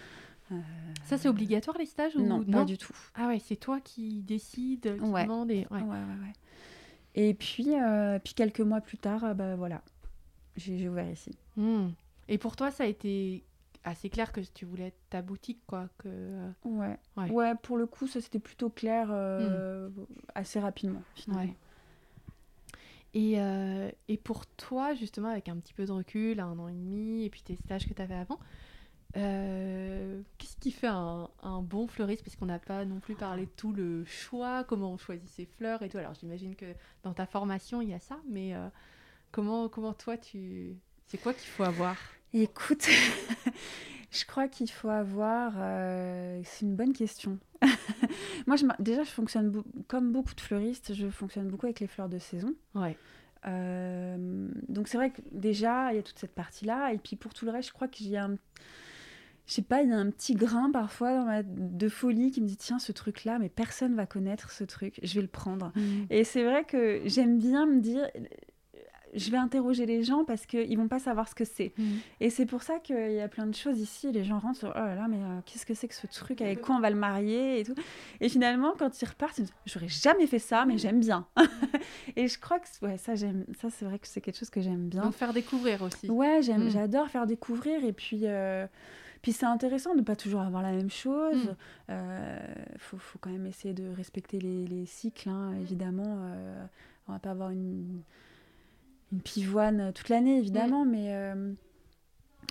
[0.53, 0.61] Euh,
[1.05, 2.23] ça, c'est obligatoire les stages ou...
[2.23, 2.95] non, pas du tout.
[3.15, 5.25] Ah ouais, c'est toi qui décides, qui ouais.
[5.25, 5.67] demande et...
[5.71, 5.83] Ouais.
[5.83, 5.99] Ouais,
[7.15, 9.83] et puis, euh, puis quelques mois plus tard, euh, bah, voilà,
[10.57, 11.37] j'ai ouvert ici.
[11.57, 11.89] Hmm.
[12.29, 13.43] Et pour toi, ça a été
[13.85, 15.89] assez clair que tu voulais ta boutique, quoi.
[15.99, 16.51] Que...
[16.65, 16.99] Ouais.
[17.17, 17.55] ouais.
[17.63, 19.91] pour le coup, ça c'était plutôt clair hmm.
[20.35, 21.55] assez rapidement, finalement.
[23.17, 26.75] Et, euh, et, pour toi, justement, avec un petit peu de recul, un an et
[26.75, 28.39] demi, et puis tes stages que tu avais avant,
[29.17, 31.31] euh, qu'est-ce qui fait un,
[31.63, 32.23] bon fleuriste?
[32.23, 35.47] Parce qu'on n'a pas non plus parlé de tout le choix, comment on choisit ses
[35.47, 35.97] fleurs et tout.
[35.97, 36.67] Alors j'imagine que
[37.05, 38.69] dans ta formation, il y a ça, mais euh,
[39.33, 40.77] comment, comment toi, tu...
[41.07, 41.97] c'est quoi qu'il faut avoir?
[42.35, 42.87] Écoute,
[44.11, 45.55] je crois qu'il faut avoir...
[46.45, 47.39] c'est une bonne question.
[48.47, 52.09] Moi, je, déjà, je fonctionne comme beaucoup de fleuristes, je fonctionne beaucoup avec les fleurs
[52.09, 52.55] de saison.
[52.75, 52.97] Ouais.
[53.47, 56.93] Euh, donc c'est vrai que déjà, il y a toute cette partie-là.
[56.93, 58.37] Et puis pour tout le reste, je crois qu'il y a un...
[59.47, 61.43] Je sais pas, il y a un petit grain parfois dans ma...
[61.45, 65.15] de folie qui me dit tiens, ce truc-là, mais personne va connaître ce truc, je
[65.15, 65.73] vais le prendre.
[65.77, 66.07] Mmh.
[66.11, 68.09] Et c'est vrai que j'aime bien me dire
[69.17, 71.73] je vais interroger les gens parce qu'ils vont pas savoir ce que c'est.
[71.77, 71.85] Mm.
[72.21, 74.13] Et c'est pour ça qu'il y a plein de choses ici.
[74.13, 76.41] Les gens rentrent sur oh là là, mais euh, qu'est-ce que c'est que ce truc?
[76.41, 77.75] Avec quoi on va le marier et tout?
[78.21, 81.27] Et finalement, quand ils repartent, ils disent j'aurais jamais fait ça, mais j'aime bien.
[82.17, 83.45] et je crois que ouais, ça, j'aime.
[83.61, 85.03] Ça, c'est vrai que c'est quelque chose que j'aime bien.
[85.03, 86.11] Donc faire découvrir aussi.
[86.11, 86.71] Ouais, j'aime, mm.
[86.71, 87.85] j'adore faire découvrir.
[87.85, 88.21] Et puis.
[88.25, 88.67] Euh,
[89.23, 91.35] puis c'est intéressant de ne pas toujours avoir la même chose.
[91.43, 91.57] Il mm.
[91.91, 92.39] euh,
[92.79, 96.05] faut, faut, quand même essayer de respecter les, les cycles, hein, évidemment.
[96.07, 96.65] Euh,
[97.09, 98.03] on va pas avoir une,
[99.17, 101.53] une pivoine toute l'année, évidemment, mais, euh,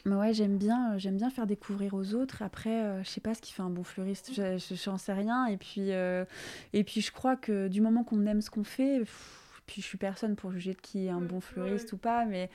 [0.05, 2.41] mais ouais, j'aime bien, euh, j'aime bien faire découvrir aux autres.
[2.41, 5.45] Après, euh, je sais pas ce qui fait un bon fleuriste, je n'en sais rien.
[5.45, 9.03] Et puis, et puis, je crois que du moment qu'on aime ce qu'on fait,
[9.67, 12.49] puis je suis personne pour juger de qui est un bon fleuriste ou pas, mais,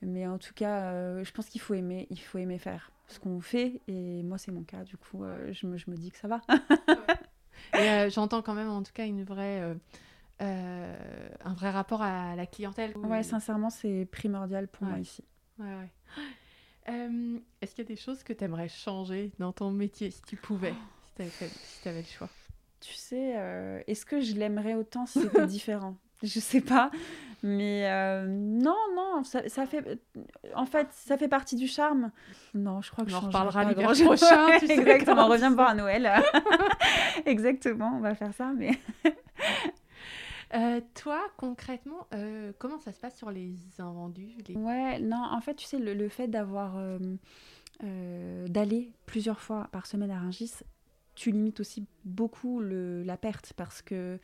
[0.00, 3.40] mais en tout cas, je pense qu'il faut aimer, il faut aimer faire ce qu'on
[3.40, 3.82] fait.
[3.86, 6.40] Et moi, c'est mon cas, du coup, je me, je, me, dis que ça va.
[7.78, 9.76] et j'entends quand même, en tout cas, une vraie
[10.42, 12.96] euh, un vrai rapport à la clientèle.
[12.96, 15.22] Ouais, sincèrement, c'est primordial pour moi ici.
[15.58, 15.90] Ouais, ouais.
[16.88, 20.22] Euh, est-ce qu'il y a des choses que tu aimerais changer dans ton métier, si
[20.22, 20.74] tu pouvais,
[21.16, 21.30] si
[21.82, 22.28] tu avais, le choix?
[22.80, 25.96] Tu sais, euh, est-ce que je l'aimerais autant si c'était différent?
[26.24, 26.90] Je sais pas,
[27.42, 27.88] mais
[28.28, 30.00] non, non, ça, ça, fait,
[30.54, 32.12] en fait, ça fait partie du charme.
[32.54, 34.58] Non, je crois que on je en reparlera l'hiver prochain.
[34.60, 36.10] Tu sais Exactement, on revient me voir à Noël.
[37.26, 38.70] Exactement, on va faire ça, mais
[40.54, 45.54] euh, toi, concrètement, euh, comment ça se passe sur les invendus Ouais, non, en fait,
[45.54, 50.52] tu sais, le, fait d'avoir euh, d'aller plusieurs fois par semaine à Rungis,
[51.14, 54.18] tu limites aussi beaucoup le, la perte parce que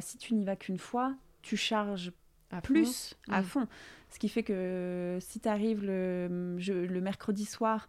[0.00, 2.12] si tu n'y vas qu'une fois, tu charges
[2.50, 3.44] à plus à mm.
[3.44, 3.68] fond.
[4.10, 7.88] Ce qui fait que si tu arrives le, le mercredi soir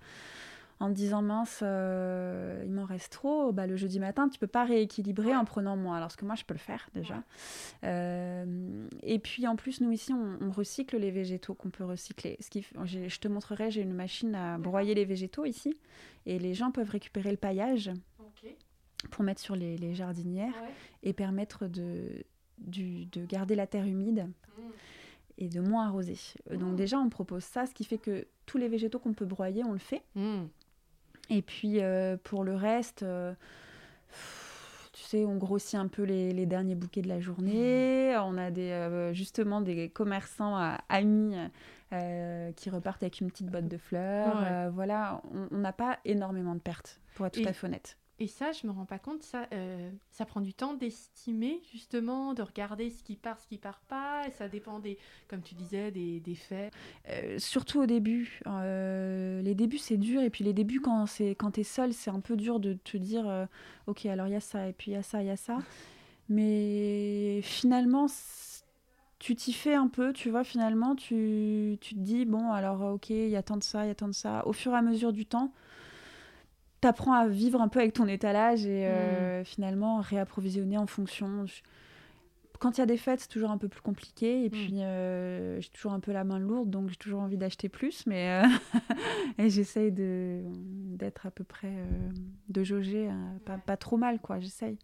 [0.82, 4.48] en te disant mince, euh, il m'en reste trop, bah, le jeudi matin, tu peux
[4.48, 5.96] pas rééquilibrer en prenant moins.
[5.96, 7.24] Alors que moi, je peux le faire déjà.
[7.84, 12.36] Euh, et puis en plus, nous ici, on, recycle les végétaux qu'on peut recycler.
[12.40, 15.78] Ce qui, je te montrerai, j'ai une machine à broyer les végétaux ici,
[16.26, 17.92] et les gens peuvent récupérer le paillage
[19.12, 20.56] pour mettre sur les, jardinières
[21.04, 22.26] et permettre de,
[22.58, 24.28] de garder la terre humide.
[24.58, 24.62] Mmh.
[25.38, 26.18] et de moins arroser.
[26.50, 26.76] Donc mmh.
[26.76, 29.72] déjà, on propose ça, ce qui fait que tous les végétaux qu'on peut broyer, on
[29.72, 30.02] le fait.
[30.16, 30.46] Mmh.
[31.30, 33.34] Et puis euh, pour le reste, euh,
[34.94, 38.16] tu sais, on grossit un peu les, derniers bouquets de la journée.
[38.18, 40.58] On a des, euh, justement des commerçants
[40.90, 41.36] amis
[42.56, 44.72] qui repartent avec une petite botte de fleurs.
[44.72, 47.98] voilà, on n'a pas énormément de pertes, pour être tout à fait honnête.
[48.22, 52.36] Et ça, je me rends pas compte, ça, euh, ça prend du temps d'estimer, justement,
[52.36, 54.28] de regarder ce qui part, ce qui part pas.
[54.28, 56.72] Et ça dépend, des, comme tu disais, des, des faits.
[57.10, 58.40] Euh, surtout au début.
[58.46, 60.22] Euh, les débuts, c'est dur.
[60.22, 61.06] Et puis les débuts, quand,
[61.40, 63.48] quand tu es seul, c'est un peu dur de te dire
[63.88, 65.36] Ok, alors il y a ça, et puis il y a ça, il y a
[65.36, 65.58] ça.
[66.30, 68.06] Mais finalement,
[69.18, 73.10] tu t'y fais un peu, tu vois, finalement, tu, tu te dis Bon, alors, ok,
[73.10, 74.46] il y a tant de ça, il y a tant de ça.
[74.46, 75.52] Au fur et à mesure du temps,
[76.82, 79.46] t'apprends à vivre un peu avec ton étalage et euh, mm.
[79.46, 81.46] finalement réapprovisionner en fonction.
[82.60, 84.46] quand il y a des fêtes, c'est toujours un peu plus compliqué.
[84.46, 84.52] Et mm.
[84.52, 88.06] puis, euh, j'ai toujours un peu la main lourde, donc j'ai toujours envie d'acheter plus.
[88.08, 88.42] Mais
[89.38, 91.74] et j'essaye d'être à peu près,
[92.50, 93.10] de jauger,
[93.46, 94.40] pas, pas, trop mal, quoi.
[94.40, 94.78] J'essaye.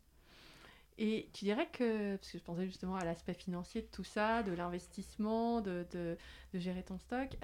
[0.99, 4.41] Et tu dirais que, parce que je pensais justement à l'aspect financier de tout ça,
[4.41, 6.17] de l'investissement, de, de,
[6.53, 7.37] de, gérer ton stock,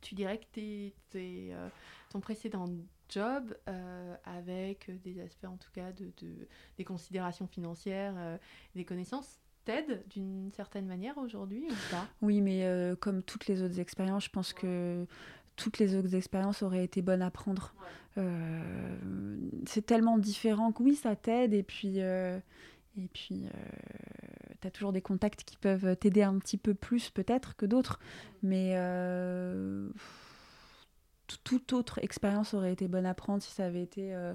[0.00, 1.68] tu dirais que t'es, euh,
[2.14, 2.66] ton précédent
[3.08, 6.48] job, euh, avec des aspects en tout cas de, de
[6.78, 8.38] des considérations financières, euh,
[8.76, 12.06] des connaissances, t'aide d'une certaine manière aujourd'hui ou pas?
[12.22, 12.64] Oui, mais
[13.00, 15.06] comme toutes les autres expériences, je pense que
[15.56, 17.74] toutes les autres expériences auraient été bonnes à prendre.
[19.66, 22.00] c'est tellement différent que oui, ça t'aide et puis
[22.96, 23.48] et puis, euh,
[24.60, 27.98] tu as toujours des contacts qui peuvent t'aider un petit peu plus peut-être que d'autres.
[28.42, 29.88] Mais euh,
[31.42, 33.42] toute autre expérience aurait été bonne à prendre.
[33.42, 34.34] Si ça avait été euh,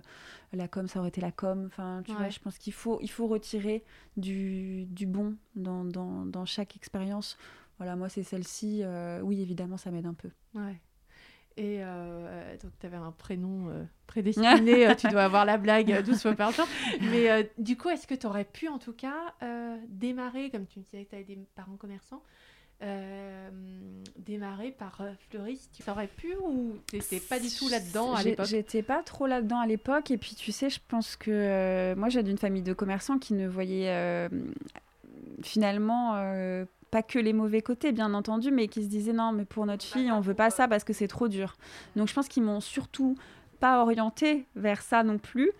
[0.54, 1.66] la com, ça aurait été la com.
[1.68, 3.84] Enfin, tu vois, je pense qu'il faut, il faut retirer
[4.18, 7.38] du, du bon dans, dans, dans, chaque expérience.
[7.78, 8.84] Voilà, moi, c'est celle-ci.
[9.24, 10.30] oui, évidemment, ça m'aide un peu.
[10.54, 10.80] Ouais.
[11.60, 16.04] Et euh, donc, tu avais un prénom euh, prédestiné, euh, tu dois avoir la blague
[16.06, 16.66] 12 fois par jour.
[17.02, 19.36] Mais du coup, est-ce que tu aurais pu, en tout cas,
[19.90, 22.24] démarrer, comme tu me disais que tu avais des parents commerçants,
[24.18, 28.84] démarrer par fleuriste Tu aurais pu ou tu pas du tout là-dedans à l'époque J'étais
[28.84, 30.12] pas trop là-dedans à l'époque.
[30.12, 33.48] Et puis, tu sais, je pense que moi, j'ai d'une famille de commerçants qui ne
[33.48, 34.30] voyaient
[35.44, 36.14] finalement
[36.92, 39.86] pas que les mauvais côtés, bien entendu, mais qui se disaient non, mais pour notre
[39.86, 41.56] fille, on veut pas ça parce que c'est trop dur.
[41.96, 43.16] Donc je pense qu'ils m'ont surtout
[43.60, 45.52] pas orienté vers ça non plus.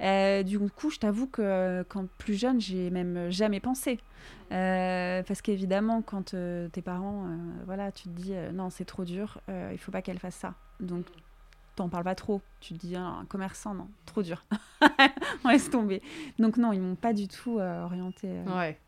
[0.00, 3.98] Euh, du coup, je t'avoue que quand plus jeune, j'ai même jamais pensé.
[4.50, 7.26] Euh, parce qu'évidemment, quand euh, tes parents,
[7.66, 10.54] voilà, tu te dis non, c'est trop dur, il faut pas qu'elle fasse ça.
[10.80, 11.06] Donc,
[11.76, 12.40] t'en parles pas trop.
[12.60, 14.44] Tu te dis un commerçant, non, trop dur.
[15.44, 16.02] on laisse tomber.
[16.38, 18.28] Donc, non, ils m'ont pas du tout orienté.
[18.46, 18.78] Ouais.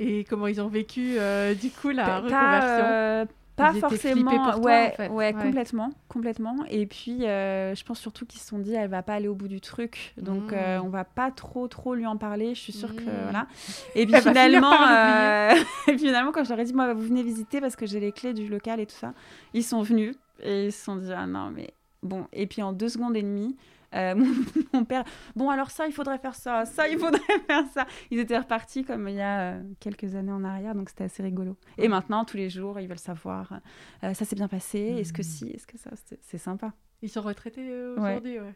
[0.00, 3.34] Et comment ils ont vécu euh, du coup la reconversion?
[3.58, 6.56] Euh, Pas forcément, ouais, ouais, complètement, complètement.
[6.70, 9.34] Et puis, euh, je pense surtout qu'ils se sont dit, elle va pas aller au
[9.34, 10.82] bout du truc, donc mmh.
[10.84, 12.54] on va pas trop, trop lui en parler.
[12.54, 13.22] Je suis sûre que mmh.
[13.22, 13.46] voilà.
[13.94, 14.72] Et puis finalement,
[15.88, 18.12] et finalement, quand je leur ai dit, moi, vous venez visiter parce que j'ai les
[18.12, 19.12] clés du local et tout ça,
[19.54, 22.26] ils sont venus et ils se sont dit, ah non, mais bon.
[22.32, 23.56] Et puis en deux secondes et demie,
[23.94, 24.14] euh,
[24.72, 27.86] mon, père, bon alors ça, il faudrait faire ça, ça, il faudrait faire ça.
[28.10, 31.22] Ils étaient repartis comme il y a euh, quelques années en arrière, donc c'était assez
[31.22, 31.56] rigolo.
[31.78, 33.60] Et maintenant, tous les jours, ils veulent savoir,
[34.04, 35.24] euh, ça s'est bien passé, est-ce que mmh.
[35.24, 35.90] si, est-ce que ça,
[36.22, 36.72] c'est sympa.
[37.02, 38.54] Ils sont retraités aujourd'hui, ouais.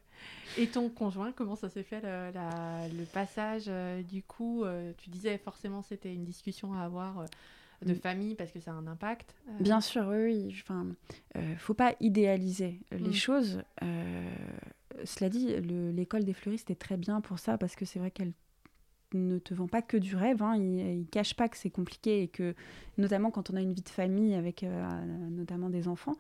[0.59, 3.71] Et ton conjoint, comment ça s'est fait le, passage
[4.05, 4.65] Du coup,
[4.99, 7.25] tu disais forcément c'était une discussion à avoir
[7.81, 7.97] de mmh.
[7.97, 10.55] famille parce que ça a un impact Bien sûr, oui.
[10.63, 10.87] Enfin,
[11.57, 13.15] faut pas idéaliser les mmh.
[13.15, 13.63] choses
[15.05, 18.33] cela dit, l'école des fleuristes est très bien pour ça parce que c'est vrai qu'elle
[19.13, 20.57] ne te vend pas que du rêve, hein.
[20.57, 22.55] il ne cache pas que c'est compliqué et que,
[22.99, 26.17] notamment quand on a une vie de famille avec euh, notamment des enfants,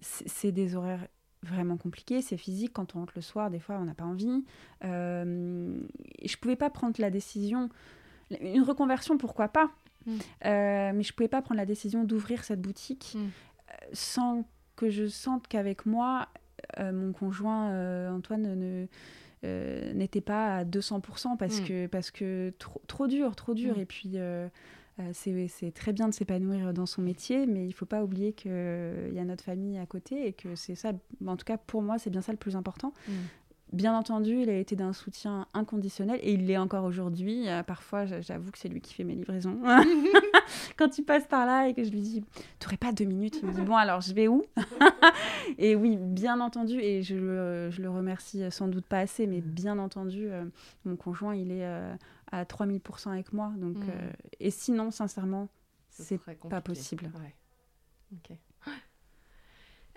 [0.00, 1.06] c'est des horaires
[1.42, 4.44] vraiment compliqués, c'est physique, quand on rentre le soir, des fois on n'a pas envie.
[4.84, 5.76] Euh,
[6.24, 7.68] je ne pouvais pas prendre la décision,
[8.40, 9.70] une reconversion pourquoi pas,
[10.06, 10.12] mm.
[10.12, 13.28] euh, mais je ne pouvais pas prendre la décision d'ouvrir cette boutique mm.
[13.92, 14.44] sans
[14.76, 16.38] que je sente qu'avec moi, euh,
[16.78, 18.86] mon conjoint euh, Antoine ne
[19.44, 21.64] euh, n'était pas à 200% parce mm.
[21.64, 23.80] que parce que trop, trop dur trop dur mm.
[23.80, 24.16] et puis
[25.12, 28.50] c'est très bien de s'épanouir dans son métier, mais il ne faut pas oublier qu'il
[29.12, 30.92] y a notre famille à côté et que c'est ça,
[31.26, 32.92] en tout cas pour moi, c'est bien ça le plus important.
[33.08, 33.12] Mm.
[33.72, 37.48] Bien entendu, il a été d'un soutien inconditionnel et il l'est encore aujourd'hui.
[37.48, 39.58] Euh, parfois, j'avoue que c'est lui qui fait mes livraisons.
[40.76, 42.22] Quand il passe par là et que je lui dis
[42.58, 44.44] Tu n'aurais pas deux minutes Il me dit Bon, alors je vais où?
[45.58, 50.30] Et oui, bien entendu, et je, le remercie sans doute pas assez, mais bien entendu,
[50.30, 50.44] euh,
[50.84, 51.94] mon conjoint, il est euh,
[52.30, 53.52] à 3000% avec moi.
[53.56, 53.90] Donc, mm.
[54.40, 55.48] et sinon, sincèrement,
[55.90, 57.10] c'est pas possible.
[57.20, 57.34] Ouais.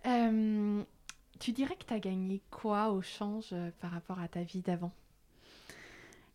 [1.45, 4.63] Tu dirais que tu as gagné quoi au change euh, par rapport à ta vie
[4.63, 4.91] d'avant?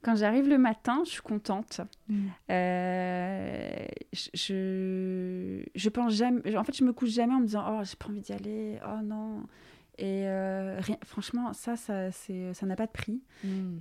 [0.02, 1.80] Quand j'arrive le matin, je suis contente.
[2.06, 2.28] Mm.
[2.48, 6.56] Euh, je, je pense jamais.
[6.56, 8.78] En fait, je me couche jamais en me disant Oh, j'ai pas envie d'y aller.
[8.86, 9.42] Oh non.
[9.98, 13.20] Et euh, franchement, ça, ça, c'est, ça n'a pas de prix.
[13.42, 13.78] Mm.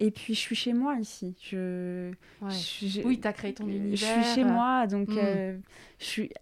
[0.00, 1.36] Et puis, je suis chez moi ici.
[1.40, 2.10] Je,
[3.04, 3.94] oui, tu as créé ton univers.
[3.94, 5.62] Je suis chez moi, donc mm.
[6.00, 6.32] je suis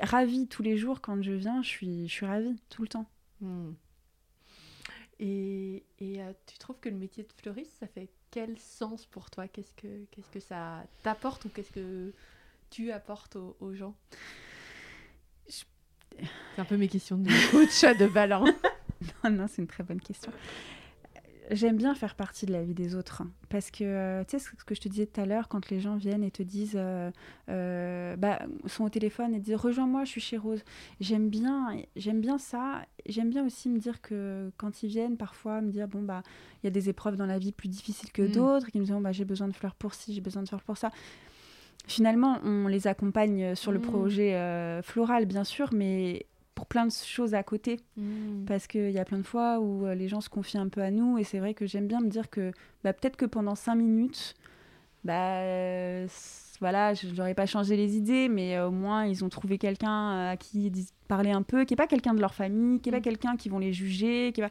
[0.00, 1.62] ravie tous les jours quand je viens.
[1.62, 3.06] Je suis, je suis ravie tout le temps.
[3.40, 3.72] Hmm.
[5.18, 9.30] Et, et euh, tu trouves que le métier de fleuriste, ça fait quel sens pour
[9.30, 9.48] toi?
[9.48, 12.12] Qu'est-ce que qu'est-ce que ça t'apporte ou qu'est-ce que
[12.70, 13.94] tu apportes aux, gens?
[15.46, 15.66] C'est
[16.58, 18.44] un peu mes questions de coach de ballon.
[19.24, 20.32] non, non, c'est une très bonne question.
[21.52, 23.22] J'aime bien faire partie de la vie des autres.
[23.22, 25.68] hein, parce que, euh, tu sais, ce que je te disais tout à l'heure, quand
[25.70, 27.10] les gens viennent et te disent, euh,
[27.48, 30.62] euh, bah, sont au téléphone et disent Rejoins-moi, je suis chez Rose.
[31.00, 32.82] J'aime bien, j'aime bien ça.
[33.06, 36.22] J'aime bien aussi me dire que quand ils viennent, parfois, me dire Bon, bah,
[36.62, 38.30] il y a des épreuves dans la vie plus difficiles que Mm.
[38.32, 40.62] d'autres, qui me disent bah, J'ai besoin de fleurs pour ci, j'ai besoin de fleurs
[40.62, 40.90] pour ça.
[41.86, 43.82] Finalement, on les accompagne sur le Mm.
[43.82, 48.44] projet floral, bien sûr, mais pour plein de choses à côté Mm.
[48.46, 50.82] parce qu'il y a plein de fois où euh, les gens se confient un peu
[50.82, 52.52] à nous et c'est vrai que j'aime bien me dire que
[52.84, 54.34] bah, peut-être que pendant cinq minutes,
[55.04, 55.42] bah,
[56.60, 60.12] voilà, je n'aurais pas changé les idées, mais euh, au moins ils ont trouvé quelqu'un
[60.12, 60.70] euh, à qui
[61.08, 63.48] parler un peu, qui n'est pas quelqu'un de leur famille, qui n'est pas quelqu'un qui
[63.48, 64.32] vont les juger.
[64.32, 64.50] Qui va...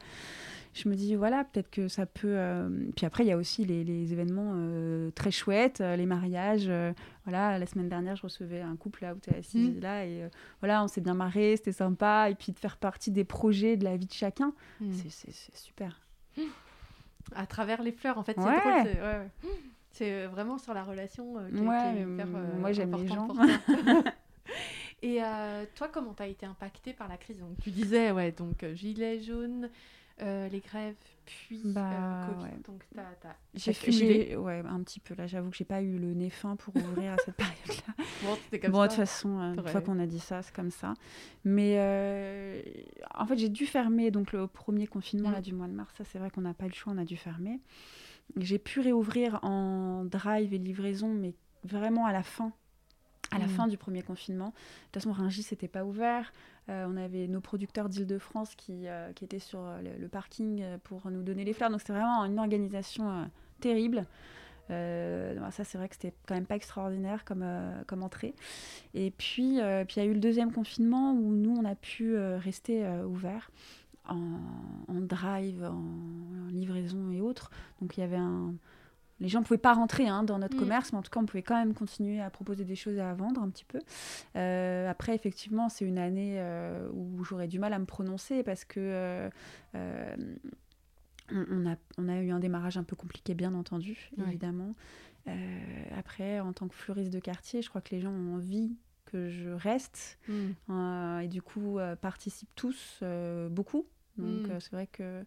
[0.74, 2.28] Je me dis, voilà, peut-être que ça peut...
[2.38, 6.06] euh, Puis après, il y a aussi les, les événements euh, très chouettes, euh, les
[6.06, 6.70] mariages.
[7.26, 9.82] voilà, la semaine dernière, je recevais un couple là où tu es assise Mm.
[9.82, 10.30] là et
[10.62, 12.30] voilà, on s'est bien marré, c'était sympa.
[12.30, 14.92] Et puis de faire partie des projets de la vie de chacun, Mm.
[15.10, 16.00] c'est- super.
[17.36, 18.60] À travers les fleurs, en fait, c'est Ouais.
[18.60, 18.74] drôle.
[18.94, 19.30] C'est ouais, ouais.
[19.92, 23.26] C'est, vraiment sur la relation euh, qui, est hyper, euh, moi, j'aime les gens.
[23.28, 23.46] pour toi.
[25.02, 27.40] Et euh, toi, comment tu as été impactée par la crise?
[27.40, 29.70] Donc, tu disais, ouais, donc gilet jaune,
[30.22, 32.44] euh, les grèves, puis Bah, euh, Covid.
[32.44, 32.58] ouais.
[32.68, 35.98] Donc, t'as, t'as, J'ai j'ai- ouais, un petit peu là, j'avoue que j'ai pas eu
[35.98, 37.94] le nez fin pour ouvrir à cette période-là.
[38.24, 40.54] Bon, c'était comme Bon, de toute façon, euh, une fois qu'on a dit ça, c'est
[40.56, 40.94] comme ça.
[41.44, 42.62] Mais euh,
[43.16, 45.34] en fait, j'ai dû fermer donc le premier confinement Mm.
[45.34, 45.94] là, du mois de mars.
[45.98, 47.60] Ça, c'est vrai qu'on n'a pas eu le choix, on a dû fermer.
[48.38, 52.52] J'ai pu réouvrir en drive et livraison, mais vraiment à la fin.
[53.32, 53.50] À la Mm.
[53.50, 54.48] fin du premier confinement.
[54.48, 54.52] De
[54.92, 56.34] toute façon, Rungis n'était pas ouvert.
[56.70, 60.64] Euh, on avait nos producteurs d'Île-de-France qui, euh, qui étaient sur euh, le, le parking
[60.84, 61.70] pour nous donner les fleurs.
[61.70, 63.26] Donc, c'était vraiment une organisation euh,
[63.60, 64.06] terrible.
[64.70, 67.44] Bah, ça, c'est vrai que c'était quand même pas extraordinaire comme,
[67.88, 68.36] comme entrée.
[68.94, 72.16] Et puis, puis il y a eu le deuxième confinement où nous, on a pu
[72.18, 73.50] rester ouverts
[74.08, 74.40] en,
[74.88, 77.50] en drive, en, en livraison et autres.
[77.82, 78.54] Donc, il y avait un.
[79.22, 80.60] Les gens ne pouvaient pas rentrer hein, dans notre Mm.
[80.60, 83.02] commerce, mais en tout cas, on pouvait quand même continuer à proposer des choses et
[83.02, 83.80] à vendre un petit peu.
[84.36, 88.64] Euh, après, effectivement, c'est une année euh, où j'aurais du mal à me prononcer parce
[88.66, 89.30] que euh,
[91.32, 94.26] on, a, on a eu un démarrage un peu compliqué, bien entendu, Ouais.
[94.28, 94.74] évidemment.
[95.96, 99.30] Après, en tant que fleuriste de quartier, je crois que les gens ont envie que
[99.30, 101.22] je reste Mm.
[101.24, 103.04] et du coup participent tous
[103.52, 103.86] beaucoup.
[104.18, 104.60] Donc Mm.
[104.60, 105.24] c'est vrai que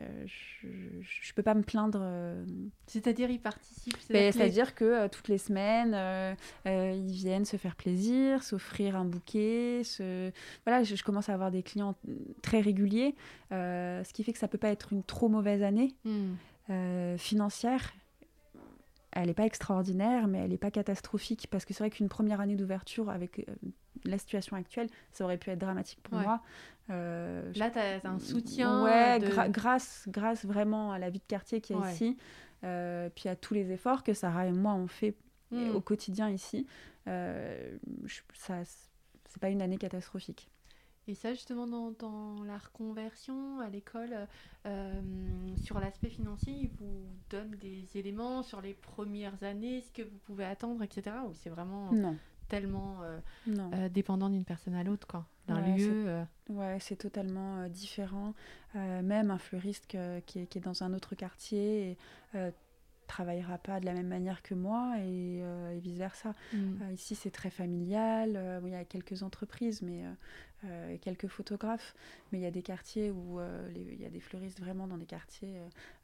[0.00, 0.68] euh, je,
[1.00, 1.98] je peux pas me plaindre.
[2.02, 2.44] euh,
[2.86, 3.96] C'est-à-dire, ils participent.
[4.00, 8.96] c'est-à-dire que les- C'est-à-dire que euh, toutes les semaines, ils viennent se faire plaisir, s'offrir
[8.96, 9.82] un bouquet.
[9.84, 10.30] Se...
[10.64, 11.94] Voilà, je, je commence à avoir des clients
[12.42, 13.14] très réguliers,
[13.50, 16.34] ce qui fait que ça peut pas être une trop mauvaise année Mm.
[16.70, 17.92] euh, financière.
[19.12, 22.40] Elle n'est pas extraordinaire, mais elle n'est pas catastrophique parce que c'est vrai qu'une première
[22.40, 23.46] année d'ouverture avec
[24.04, 26.24] la situation actuelle, ça aurait pu être dramatique pour Ouais.
[26.24, 26.40] moi.
[26.90, 28.82] Euh, Là, tu as un soutien.
[28.84, 31.92] Ouais, de- gra- grâce, grâce vraiment à la vie de quartier qui est Ouais.
[31.92, 32.16] ici,
[32.64, 35.14] euh, puis à tous les efforts que Sarah et moi on fait
[35.50, 35.74] Mm.
[35.74, 36.66] au quotidien ici.
[37.06, 40.50] Euh, je- ça, c'est pas une année catastrophique.
[41.06, 44.26] Et ça, justement, dans, dans la reconversion à l'école,
[44.66, 44.92] euh,
[45.64, 50.18] sur l'aspect financier, ils vous donnent des éléments sur les premières années, ce que vous
[50.26, 51.16] pouvez attendre, etc.
[51.26, 52.14] Ou c'est vraiment Non,
[52.48, 53.18] tellement euh,
[53.74, 56.04] euh, dépendant d'une personne à l'autre, quoi D'un Ouais, lieu.
[56.08, 58.34] euh, Ouais, c'est totalement différent.
[58.74, 61.90] Même un fleuriste que- qui, est, qui est dans un autre quartier
[62.34, 62.38] et,
[63.08, 66.32] travaillera pas de la même manière que moi et, euh, et vice versa.
[66.52, 66.82] mm.
[66.82, 68.34] Euh, ici, c'est très familial.
[68.36, 70.04] euh, il y a quelques entreprises, mais
[70.92, 71.94] et quelques photographes.
[72.32, 73.38] Mais il y a des quartiers où
[73.72, 75.56] les- il y a des fleuristes vraiment dans des quartiers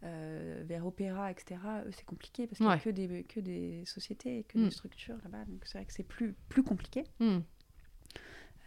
[0.02, 1.60] vers Opéra, etc.
[1.92, 2.78] C'est compliqué parce qu'il n'y Ouais.
[2.78, 4.64] a que des, que des sociétés, que Mm.
[4.64, 5.44] des structures là-bas.
[5.46, 7.04] Donc c'est vrai que c'est plus, plus compliqué.
[7.20, 7.38] Mm.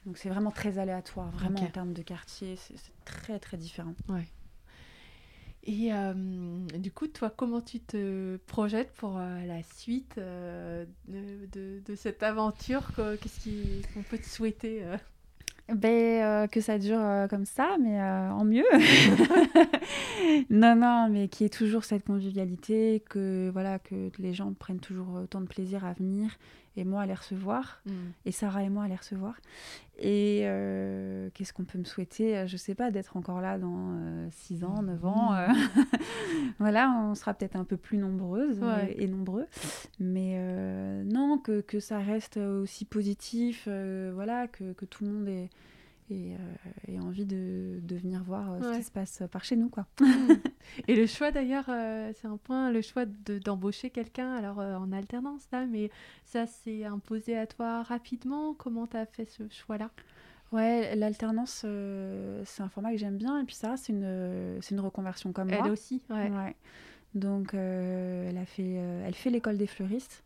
[0.06, 2.56] Donc c'est vraiment très aléatoire, vraiment en termes de quartier.
[2.58, 3.94] C'est c'est très, très différent.
[4.10, 4.28] Ouais.
[5.70, 6.14] Et euh,
[6.80, 11.96] du coup, toi, comment tu te projettes pour euh, la suite euh, de, de- de
[11.96, 14.82] cette aventure Qu'est-ce qu'on peut te souhaiter
[15.74, 18.64] Ben, que ça dure comme ça, mais en mieux.
[20.50, 24.80] non, non, mais qu'il y ait toujours cette convivialité, que voilà, que les gens prennent
[24.80, 26.32] toujours autant de plaisir à venir
[26.78, 27.92] et moi à les recevoir, Mm.
[28.26, 29.36] et Sarah et moi à les recevoir.
[30.00, 32.46] Et euh, qu'est-ce qu'on peut me souhaiter?
[32.48, 33.98] Je sais pas, d'être encore là dans
[34.32, 35.34] 6 ans, 9 ans.
[35.34, 35.48] euh.
[36.60, 38.96] voilà, on sera peut-être un peu plus nombreuses euh, Ouais.
[39.00, 39.48] et nombreux.
[40.00, 45.10] Mais euh, non, que, que ça reste aussi positif, euh, voilà, que, que tout le
[45.12, 45.50] monde ait,
[46.12, 46.38] euh,
[46.88, 49.70] ait envie de, de venir voir euh, ce qui se passe par chez nous.
[49.70, 49.86] quoi.
[50.88, 54.76] Et le choix d'ailleurs, euh, c'est un point, le choix de- d'embaucher quelqu'un, alors euh,
[54.76, 55.90] en alternance là, mais
[56.26, 58.54] ça s'est imposé à toi rapidement?
[58.54, 59.90] Comment tu as fait ce choix-là?
[60.54, 63.40] Ouais, l'alternance, euh, c'est un format que j'aime bien.
[63.40, 65.70] Et puis Sarah, c'est une, c'est une reconversion comme Elle moi.
[65.72, 66.30] aussi, ouais.
[66.30, 66.56] Ouais.
[67.16, 70.24] Donc, euh, elle, a fait, euh, elle fait l'école des fleuristes.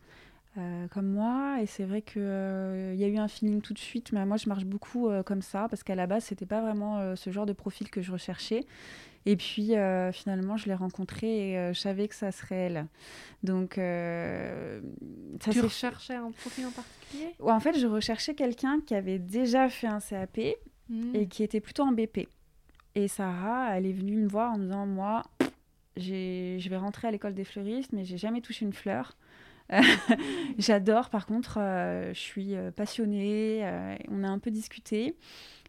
[0.58, 4.12] Euh, comme moi et c'est vrai qu'il y a eu un feeling tout de suite
[4.12, 6.98] mais moi je marche beaucoup euh, comme ça parce qu'à la base c'était pas vraiment
[7.00, 8.66] euh, ce genre de profil que je recherchais
[9.26, 12.88] et puis euh, finalement je l'ai rencontrée et euh, je savais que ça serait elle
[13.44, 14.82] donc euh,
[15.40, 17.34] ça Tu recherchais un profil en particulier?
[17.40, 20.40] Ouais, en fait, je recherchais quelqu'un qui avait déjà fait un CAP
[20.90, 21.16] Hmm.
[21.16, 22.28] et qui était plutôt en BP.
[22.96, 25.24] Et Sarah, elle est venue me voir en me disant Moi,
[25.96, 29.16] je vais rentrer à l'école des fleuristes, mais j'ai jamais touché une fleur.
[30.58, 33.62] J'adore, par contre, euh, je suis euh, passionnée.
[33.64, 35.16] euh, on a un peu discuté.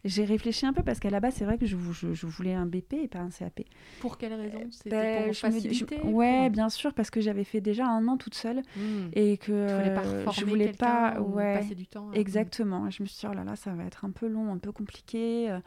[0.05, 2.25] J'ai réfléchi un peu parce qu'à la base, c'est vrai que je, vou- je- je
[2.27, 3.61] voulais un BP et pas un CAP.
[4.01, 4.59] Pour quelle raison?
[4.69, 8.17] C'était Ben, pour je je- ouais, bien sûr, parce que j'avais fait déjà un an
[8.17, 9.07] toute seule Hmm.
[9.13, 12.09] et que pas je voulais pas, quelqu'un ou ouais, passer du temps.
[12.11, 12.89] à- Exactement.
[12.89, 14.73] Je me suis dit, oh là là, ça va être un peu long, un peu
[14.73, 15.57] compliqué.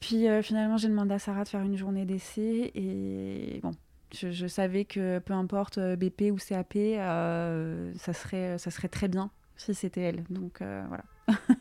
[0.00, 2.70] Puis euh, finalement, j'ai demandé à Sarah de faire une journée d'essai.
[2.74, 3.72] Et bon,
[4.14, 8.88] je, je savais que peu importe euh, BP ou CAP, euh, ça, serait, ça serait
[8.88, 10.24] très bien si c'était elle.
[10.30, 11.04] Donc euh, voilà.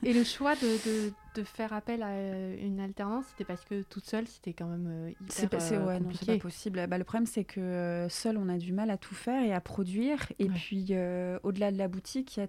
[0.03, 2.11] Et le choix de, de, de faire appel à
[2.55, 5.99] une alternance, c'était parce que toute seule, c'était quand même hyper C'est pas, c'est- ouais,
[5.99, 6.33] non, c'est compliqué.
[6.37, 6.87] pas possible.
[6.87, 9.53] Bah, le problème, c'est que euh, seul, on a du mal à tout faire et
[9.53, 10.19] à produire.
[10.39, 10.53] Et Ouais.
[10.53, 12.47] puis, euh, au-delà de la boutique, il y a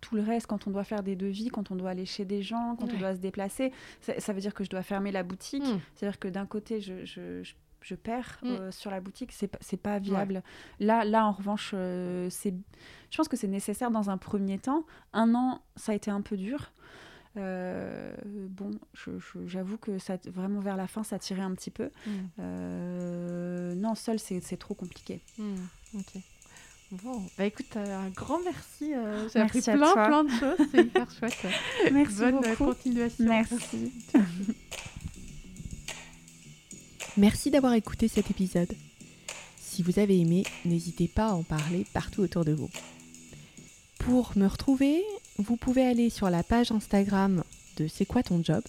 [0.00, 0.46] tout le reste.
[0.48, 2.94] Quand on doit faire des devis, quand on doit aller chez des gens, quand Ouais.
[2.96, 5.62] on doit se déplacer, ça, ça veut dire que je dois fermer la boutique.
[5.64, 5.78] Hmm.
[5.94, 7.54] C'est-à-dire que d'un côté, je, je, je,
[7.86, 8.46] je perds Mm.
[8.48, 10.42] euh, sur la boutique, c'est pas, viable.
[10.80, 12.52] Là, là, en revanche, euh, c'est,
[13.10, 14.84] je pense que c'est nécessaire dans un premier temps.
[15.12, 16.72] Un an, ça a été un peu dur.
[17.36, 18.14] Euh,
[18.48, 18.70] bon,
[19.44, 21.90] j'avoue que ça, vraiment vers la fin, ça tirait un petit peu.
[22.40, 25.20] Euh, non, seul, c'est trop compliqué.
[25.38, 25.54] Hmm,
[25.94, 26.20] Ok.
[27.02, 28.92] Bon, bah écoute, un grand merci.
[29.32, 30.56] J'ai appris plein, plein de choses.
[30.70, 31.46] C'est hyper chouette.
[31.92, 32.64] Merci Bonne beaucoup.
[32.66, 33.24] continuation.
[33.26, 33.92] Merci.
[37.18, 38.74] Merci d'avoir écouté cet épisode.
[39.58, 42.68] Si vous avez aimé, n'hésitez pas à en parler partout autour de vous.
[43.98, 45.02] Pour me retrouver,
[45.38, 47.42] vous pouvez aller sur la page Instagram
[47.78, 48.62] de C'est quoi ton job